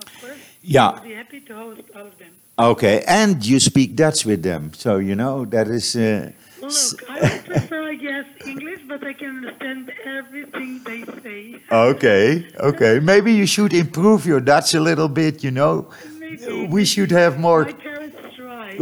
Of 0.00 0.20
course. 0.20 0.36
Yeah. 0.62 0.88
I'll 0.88 1.02
be 1.02 1.14
happy 1.14 1.40
to 1.40 1.54
host 1.54 1.82
all 1.94 2.06
of 2.06 2.18
them. 2.18 2.28
Okay. 2.58 3.04
And 3.06 3.44
you 3.44 3.60
speak 3.60 3.96
Dutch 3.96 4.24
with 4.24 4.42
them. 4.42 4.72
So, 4.74 4.98
you 4.98 5.14
know, 5.14 5.44
that 5.46 5.68
is. 5.68 5.96
Uh, 5.96 6.32
Look, 6.60 6.72
I 7.08 7.20
would 7.20 7.44
prefer, 7.44 7.90
I 7.90 7.94
guess, 7.96 8.24
English, 8.46 8.80
but 8.86 9.04
I 9.04 9.12
can 9.14 9.36
understand 9.38 9.92
everything 10.04 10.80
they 10.84 11.04
say. 11.22 11.60
okay. 11.72 12.46
Okay. 12.60 13.00
Maybe 13.00 13.32
you 13.32 13.46
should 13.46 13.72
improve 13.74 14.26
your 14.26 14.40
Dutch 14.40 14.74
a 14.74 14.80
little 14.80 15.08
bit, 15.08 15.42
you 15.42 15.50
know. 15.50 15.88
Maybe. 16.18 16.66
We 16.68 16.84
should 16.84 17.10
have 17.10 17.38
more. 17.38 17.64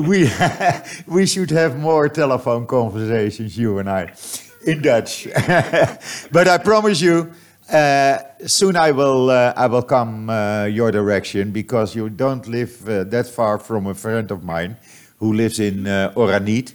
My 0.00 0.16
parents 0.16 0.48
tried. 0.48 0.84
We 1.06 1.14
we 1.14 1.26
should 1.26 1.50
have 1.50 1.78
more 1.78 2.08
telephone 2.08 2.66
conversations, 2.66 3.56
you 3.56 3.78
and 3.78 3.88
I, 3.88 4.12
in 4.66 4.82
Dutch. 4.82 5.26
but 6.32 6.48
I 6.48 6.58
promise 6.58 7.00
you, 7.00 7.30
uh, 7.72 8.18
soon 8.46 8.76
I 8.76 8.92
will 8.92 9.30
uh, 9.30 9.52
I 9.56 9.66
will 9.66 9.82
come 9.82 10.30
uh, 10.30 10.64
your 10.64 10.90
direction 10.90 11.50
because 11.52 11.94
you 11.94 12.08
don't 12.10 12.46
live 12.48 12.88
uh, 12.88 13.04
that 13.04 13.26
far 13.26 13.58
from 13.58 13.86
a 13.86 13.94
friend 13.94 14.30
of 14.30 14.42
mine 14.44 14.76
who 15.18 15.32
lives 15.32 15.58
in 15.60 15.86
uh, 15.86 16.12
Oranit, 16.16 16.74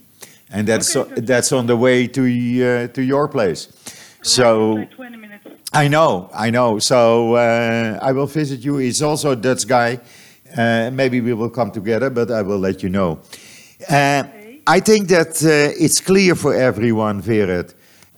and 0.51 0.67
that's 0.67 0.95
Okay, 0.95 1.21
that's 1.21 1.51
on 1.51 1.67
the 1.67 1.75
way 1.75 2.07
to 2.07 2.21
uh, 2.23 2.87
to 2.93 3.01
your 3.01 3.27
place. 3.27 3.67
It's 4.19 4.31
So. 4.31 4.73
like 4.73 4.91
20 4.91 5.17
minutes. 5.17 5.45
I 5.73 5.89
know, 5.89 6.29
I 6.33 6.51
know. 6.51 6.79
So 6.79 7.35
uh, 7.35 7.99
I 8.01 8.11
will 8.13 8.27
visit 8.27 8.63
you. 8.63 8.77
He's 8.77 9.01
also 9.01 9.31
a 9.31 9.35
Dutch 9.35 9.67
guy. 9.67 9.99
Uh, 10.57 10.89
maybe 10.91 11.19
we 11.19 11.33
will 11.33 11.49
come 11.49 11.69
together, 11.71 12.09
but 12.09 12.31
I 12.31 12.41
will 12.41 12.59
let 12.59 12.81
you 12.81 12.89
know. 12.89 13.19
Uh, 13.89 14.23
I 14.67 14.79
think 14.79 15.09
that 15.09 15.43
uh, 15.43 15.83
it's 15.83 15.99
clear 15.99 16.33
for 16.33 16.53
everyone, 16.53 17.21
Vered. 17.21 17.73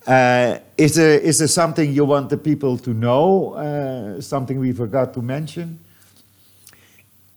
Uh, 0.05 0.59
is 0.77 0.95
there 0.95 1.19
is 1.19 1.39
there 1.39 1.47
something 1.47 1.91
you 1.91 2.05
want 2.05 2.29
the 2.29 2.37
people 2.37 2.77
to 2.77 2.93
know? 2.93 3.53
Uh, 3.53 4.21
something 4.21 4.59
we 4.59 4.71
forgot 4.71 5.13
to 5.15 5.21
mention? 5.21 5.79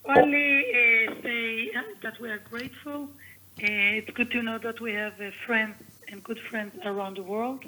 Only 0.05 0.67
uh, 1.09 1.15
say 1.23 1.73
that 2.03 2.21
we 2.21 2.31
are 2.31 2.43
grateful. 2.51 3.09
It's 3.59 4.11
good 4.11 4.31
to 4.31 4.43
know 4.43 4.59
that 4.59 4.81
we 4.81 4.93
have 4.93 5.15
friends 5.47 5.77
and 6.09 6.23
good 6.23 6.39
friends 6.39 6.75
around 6.85 7.17
the 7.17 7.23
world. 7.23 7.65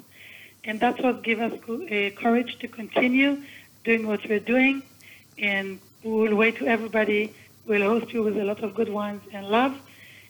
And 0.63 0.79
that's 0.79 0.99
what 1.01 1.23
gives 1.23 1.41
us 1.41 1.59
co- 1.65 1.85
courage 2.15 2.57
to 2.59 2.67
continue 2.67 3.43
doing 3.83 4.07
what 4.07 4.27
we're 4.27 4.39
doing. 4.39 4.83
And 5.37 5.79
we 6.03 6.11
will 6.11 6.35
wait 6.35 6.57
to 6.57 6.67
everybody. 6.67 7.33
We'll 7.65 7.87
host 7.87 8.11
you 8.13 8.23
with 8.23 8.37
a 8.37 8.43
lot 8.43 8.63
of 8.63 8.75
good 8.75 8.89
ones 8.89 9.21
and 9.31 9.47
love. 9.47 9.75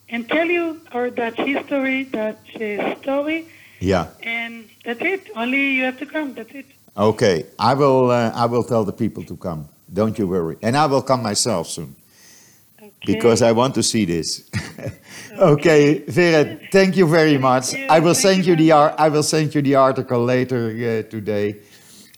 And 0.09 0.27
tell 0.29 0.45
you 0.45 0.81
our 0.91 1.09
Dutch 1.09 1.37
history, 1.37 2.03
Dutch 2.03 2.61
uh, 2.61 2.95
story. 3.01 3.47
Yeah. 3.79 4.07
And 4.21 4.69
that's 4.85 5.01
it. 5.01 5.29
Only 5.35 5.71
you 5.71 5.83
have 5.83 5.97
to 5.99 6.05
come. 6.05 6.33
That's 6.33 6.53
it. 6.53 6.65
Okay. 6.95 7.45
I 7.57 7.73
will. 7.73 8.11
Uh, 8.11 8.31
I 8.35 8.45
will 8.45 8.63
tell 8.63 8.83
the 8.83 8.93
people 8.93 9.23
to 9.23 9.35
come. 9.35 9.67
Don't 9.91 10.17
you 10.19 10.27
worry. 10.27 10.57
And 10.61 10.77
I 10.77 10.85
will 10.85 11.01
come 11.01 11.23
myself 11.23 11.67
soon. 11.67 11.95
Okay. 13.03 13.13
because 13.13 13.41
I 13.41 13.51
want 13.51 13.75
to 13.75 13.83
see 13.83 14.05
this. 14.05 14.49
okay, 15.37 15.99
Vera, 16.07 16.57
thank 16.71 16.95
you 16.95 17.07
very 17.07 17.37
much. 17.37 17.73
you. 17.73 17.85
I 17.89 17.99
will 17.99 18.13
Thank 18.13 18.43
send 18.43 18.45
you 18.45 18.55
the 18.55 18.71
I 18.73 19.09
will 19.09 19.23
send 19.23 19.53
you 19.55 19.61
the 19.61 19.75
article 19.75 20.23
later 20.23 20.67
uh, 20.67 21.09
today, 21.09 21.57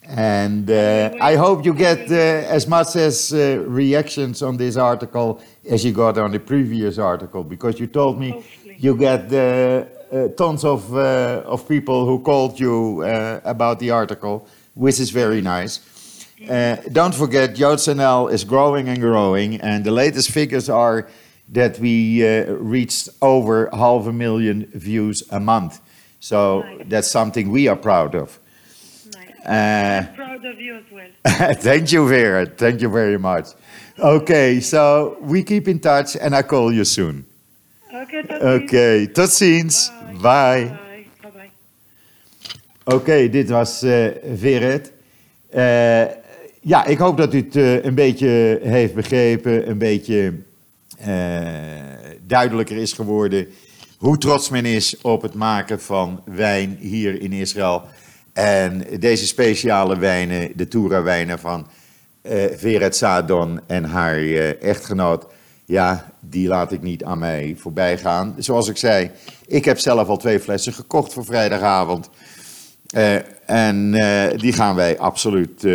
and 0.07 0.69
uh, 0.69 1.11
I 1.21 1.35
hope 1.35 1.65
you 1.65 1.73
get 1.73 2.11
uh, 2.11 2.15
as 2.55 2.67
much 2.67 2.95
as 2.95 3.33
uh, 3.33 3.63
reactions 3.67 4.41
on 4.41 4.57
this 4.57 4.77
article 4.77 5.41
as 5.69 5.83
you 5.83 5.91
got 5.91 6.17
on 6.17 6.31
the 6.31 6.39
previous 6.39 6.97
article 6.97 7.43
because 7.43 7.79
you 7.79 7.87
told 7.87 8.19
me 8.19 8.31
Hopefully. 8.31 8.75
you 8.79 8.95
get 8.97 9.31
uh, 9.33 9.85
uh, 10.11 10.27
tons 10.37 10.63
of 10.63 10.95
uh, 10.95 11.43
of 11.45 11.67
people 11.67 12.05
who 12.05 12.19
called 12.19 12.59
you 12.59 13.03
about 13.43 13.79
the 13.79 13.91
article, 13.91 14.47
which 14.75 14.99
is 14.99 15.09
very 15.09 15.41
nice. 15.41 15.79
Uh, 16.49 16.75
don't 16.91 17.15
forget, 17.15 17.55
JoodsNL 17.55 18.31
is 18.31 18.43
growing 18.43 18.89
and 18.89 18.99
growing, 18.99 19.61
and 19.61 19.83
the 19.83 19.91
latest 19.91 20.29
figures 20.31 20.69
are 20.69 21.07
that 21.49 21.79
we 21.79 22.25
uh, 22.27 22.45
reached 22.53 23.09
over 23.21 23.69
half 23.73 24.05
a 24.07 24.11
million 24.11 24.65
views 24.73 25.23
a 25.31 25.39
month. 25.39 25.79
So 26.19 26.61
Nice. 26.61 26.81
that's 26.89 27.11
something 27.11 27.51
we 27.51 27.67
are 27.67 27.75
proud 27.77 28.15
of. 28.15 28.39
Uh, 29.45 30.07
I'm 30.07 30.15
proud 30.15 30.45
of 30.45 30.59
you 30.59 30.75
as 30.75 30.83
well. 30.91 31.53
thank 31.61 31.91
you, 31.91 32.07
Vera. 32.07 32.45
Thank 32.45 32.81
you 32.81 32.89
very 32.89 33.17
much. 33.17 33.49
Okay, 33.99 34.59
so 34.59 35.17
we 35.21 35.43
keep 35.43 35.67
in 35.67 35.79
touch, 35.79 36.15
and 36.15 36.35
I 36.35 36.41
call 36.41 36.73
you 36.73 36.83
soon. 36.83 37.25
Okay, 37.93 38.23
tot 38.23 38.41
ziens. 38.41 38.63
Okay, 38.63 39.07
tot 39.07 39.29
ziens. 39.29 39.91
Bye. 40.21 40.77
Bye. 41.21 41.49
Oké, 42.83 43.29
dit 43.29 43.49
was 43.49 43.79
Vered. 44.35 44.91
Eh, 45.49 46.03
ja, 46.61 46.85
ik 46.85 46.97
hoop 46.97 47.17
dat 47.17 47.33
u 47.33 47.37
het 47.37 47.55
een 47.85 47.95
beetje 47.95 48.59
heeft 48.63 48.93
begrepen, 48.93 49.69
een 49.69 49.77
beetje 49.77 50.33
duidelijker 52.27 52.77
is 52.77 52.93
geworden 52.93 53.47
hoe 53.97 54.17
trots 54.17 54.49
men 54.49 54.65
is 54.65 55.01
op 55.01 55.21
het 55.21 55.33
maken 55.33 55.81
van 55.81 56.21
wijn 56.25 56.77
hier 56.79 57.21
in 57.21 57.31
Israël. 57.31 57.83
En 58.35 58.83
deze 58.99 59.25
speciale 59.25 59.97
wijnen, 59.97 60.51
de 60.55 60.67
Tura-wijnen 60.67 61.39
van 61.39 61.67
eh 62.21 62.43
Vered 62.55 62.95
Sadon 62.95 63.59
en 63.67 63.83
haar 63.83 64.17
eh, 64.17 64.61
echtgenoot, 64.63 65.25
ja, 65.65 66.11
die 66.19 66.47
laat 66.47 66.71
ik 66.71 66.81
niet 66.81 67.03
aan 67.03 67.19
mij 67.19 67.55
voorbij 67.57 67.97
gaan. 67.97 68.35
Zoals 68.37 68.67
ik 68.69 68.77
zei, 68.77 69.11
ik 69.47 69.65
heb 69.65 69.79
zelf 69.79 70.07
al 70.07 70.17
twee 70.17 70.39
flessen 70.39 70.73
gekocht 70.73 71.13
voor 71.13 71.25
vrijdagavond. 71.25 72.09
Eh, 72.87 73.15
en 73.45 73.91
die 74.37 74.53
gaan 74.53 74.75
wij 74.75 74.97
absoluut 74.97 75.67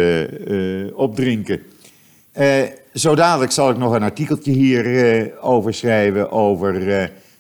opdrinken. 0.95 1.63
Zo 2.95 3.15
dadelijk 3.15 3.53
zal 3.53 3.71
ik 3.71 3.77
nog 3.77 3.93
een 3.93 4.03
artikeltje 4.03 4.53
hier 4.53 5.33
over 5.41 5.75
schrijven 5.75 6.31
over 6.31 6.73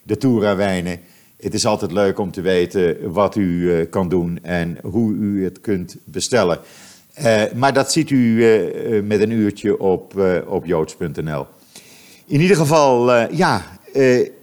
de 0.03 0.17
Toura-wijnen. 0.17 1.01
Het 1.40 1.55
is 1.55 1.66
altijd 1.66 1.92
leuk 1.92 2.18
om 2.18 2.31
te 2.31 2.40
weten 2.40 3.12
wat 3.12 3.37
u 3.37 3.74
eh, 3.74 3.90
kan 3.90 4.09
doen 4.09 4.38
en 4.42 4.79
hoe 4.83 5.12
u 5.14 5.44
het 5.44 5.61
kunt 5.61 5.96
bestellen. 6.05 6.59
Eh, 7.14 7.42
maar 7.55 7.72
dat 7.72 7.92
ziet 7.92 8.11
u 8.11 8.44
eh, 8.44 9.03
met 9.03 9.20
een 9.20 9.31
uurtje 9.31 9.79
op, 9.81 10.22
op 10.46 10.66
joods.nl. 10.66 11.46
In 12.26 12.40
ieder 12.40 12.57
geval, 12.57 13.12
ja, 13.35 13.62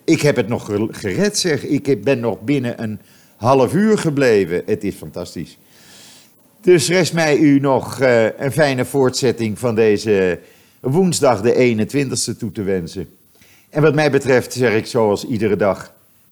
ik 0.05 0.21
heb 0.21 0.35
het 0.35 0.47
nog 0.47 0.65
ge- 0.65 0.87
gered, 0.91 1.37
zeg. 1.37 1.63
Ik 1.63 2.03
ben 2.03 2.19
nog 2.19 2.41
binnen 2.41 2.83
een 2.83 2.99
half 3.35 3.73
uur 3.73 3.97
gebleven. 3.97 4.61
Het 4.65 4.83
is 4.83 4.95
fantastisch. 4.95 5.57
Dus 6.61 6.89
rest 6.89 7.13
mij 7.13 7.37
u 7.37 7.59
nog 7.59 7.99
een 8.37 8.51
fijne 8.51 8.85
voortzetting 8.85 9.59
van 9.59 9.75
deze 9.75 10.39
woensdag 10.79 11.41
de 11.41 11.87
21ste 12.33 12.37
toe 12.37 12.51
te 12.51 12.63
wensen. 12.63 13.09
En 13.69 13.81
wat 13.81 13.95
mij 13.95 14.11
betreft 14.11 14.53
zeg 14.53 14.73
ik 14.75 14.85
zoals 14.85 15.25
iedere 15.27 15.55
dag, 15.55 15.93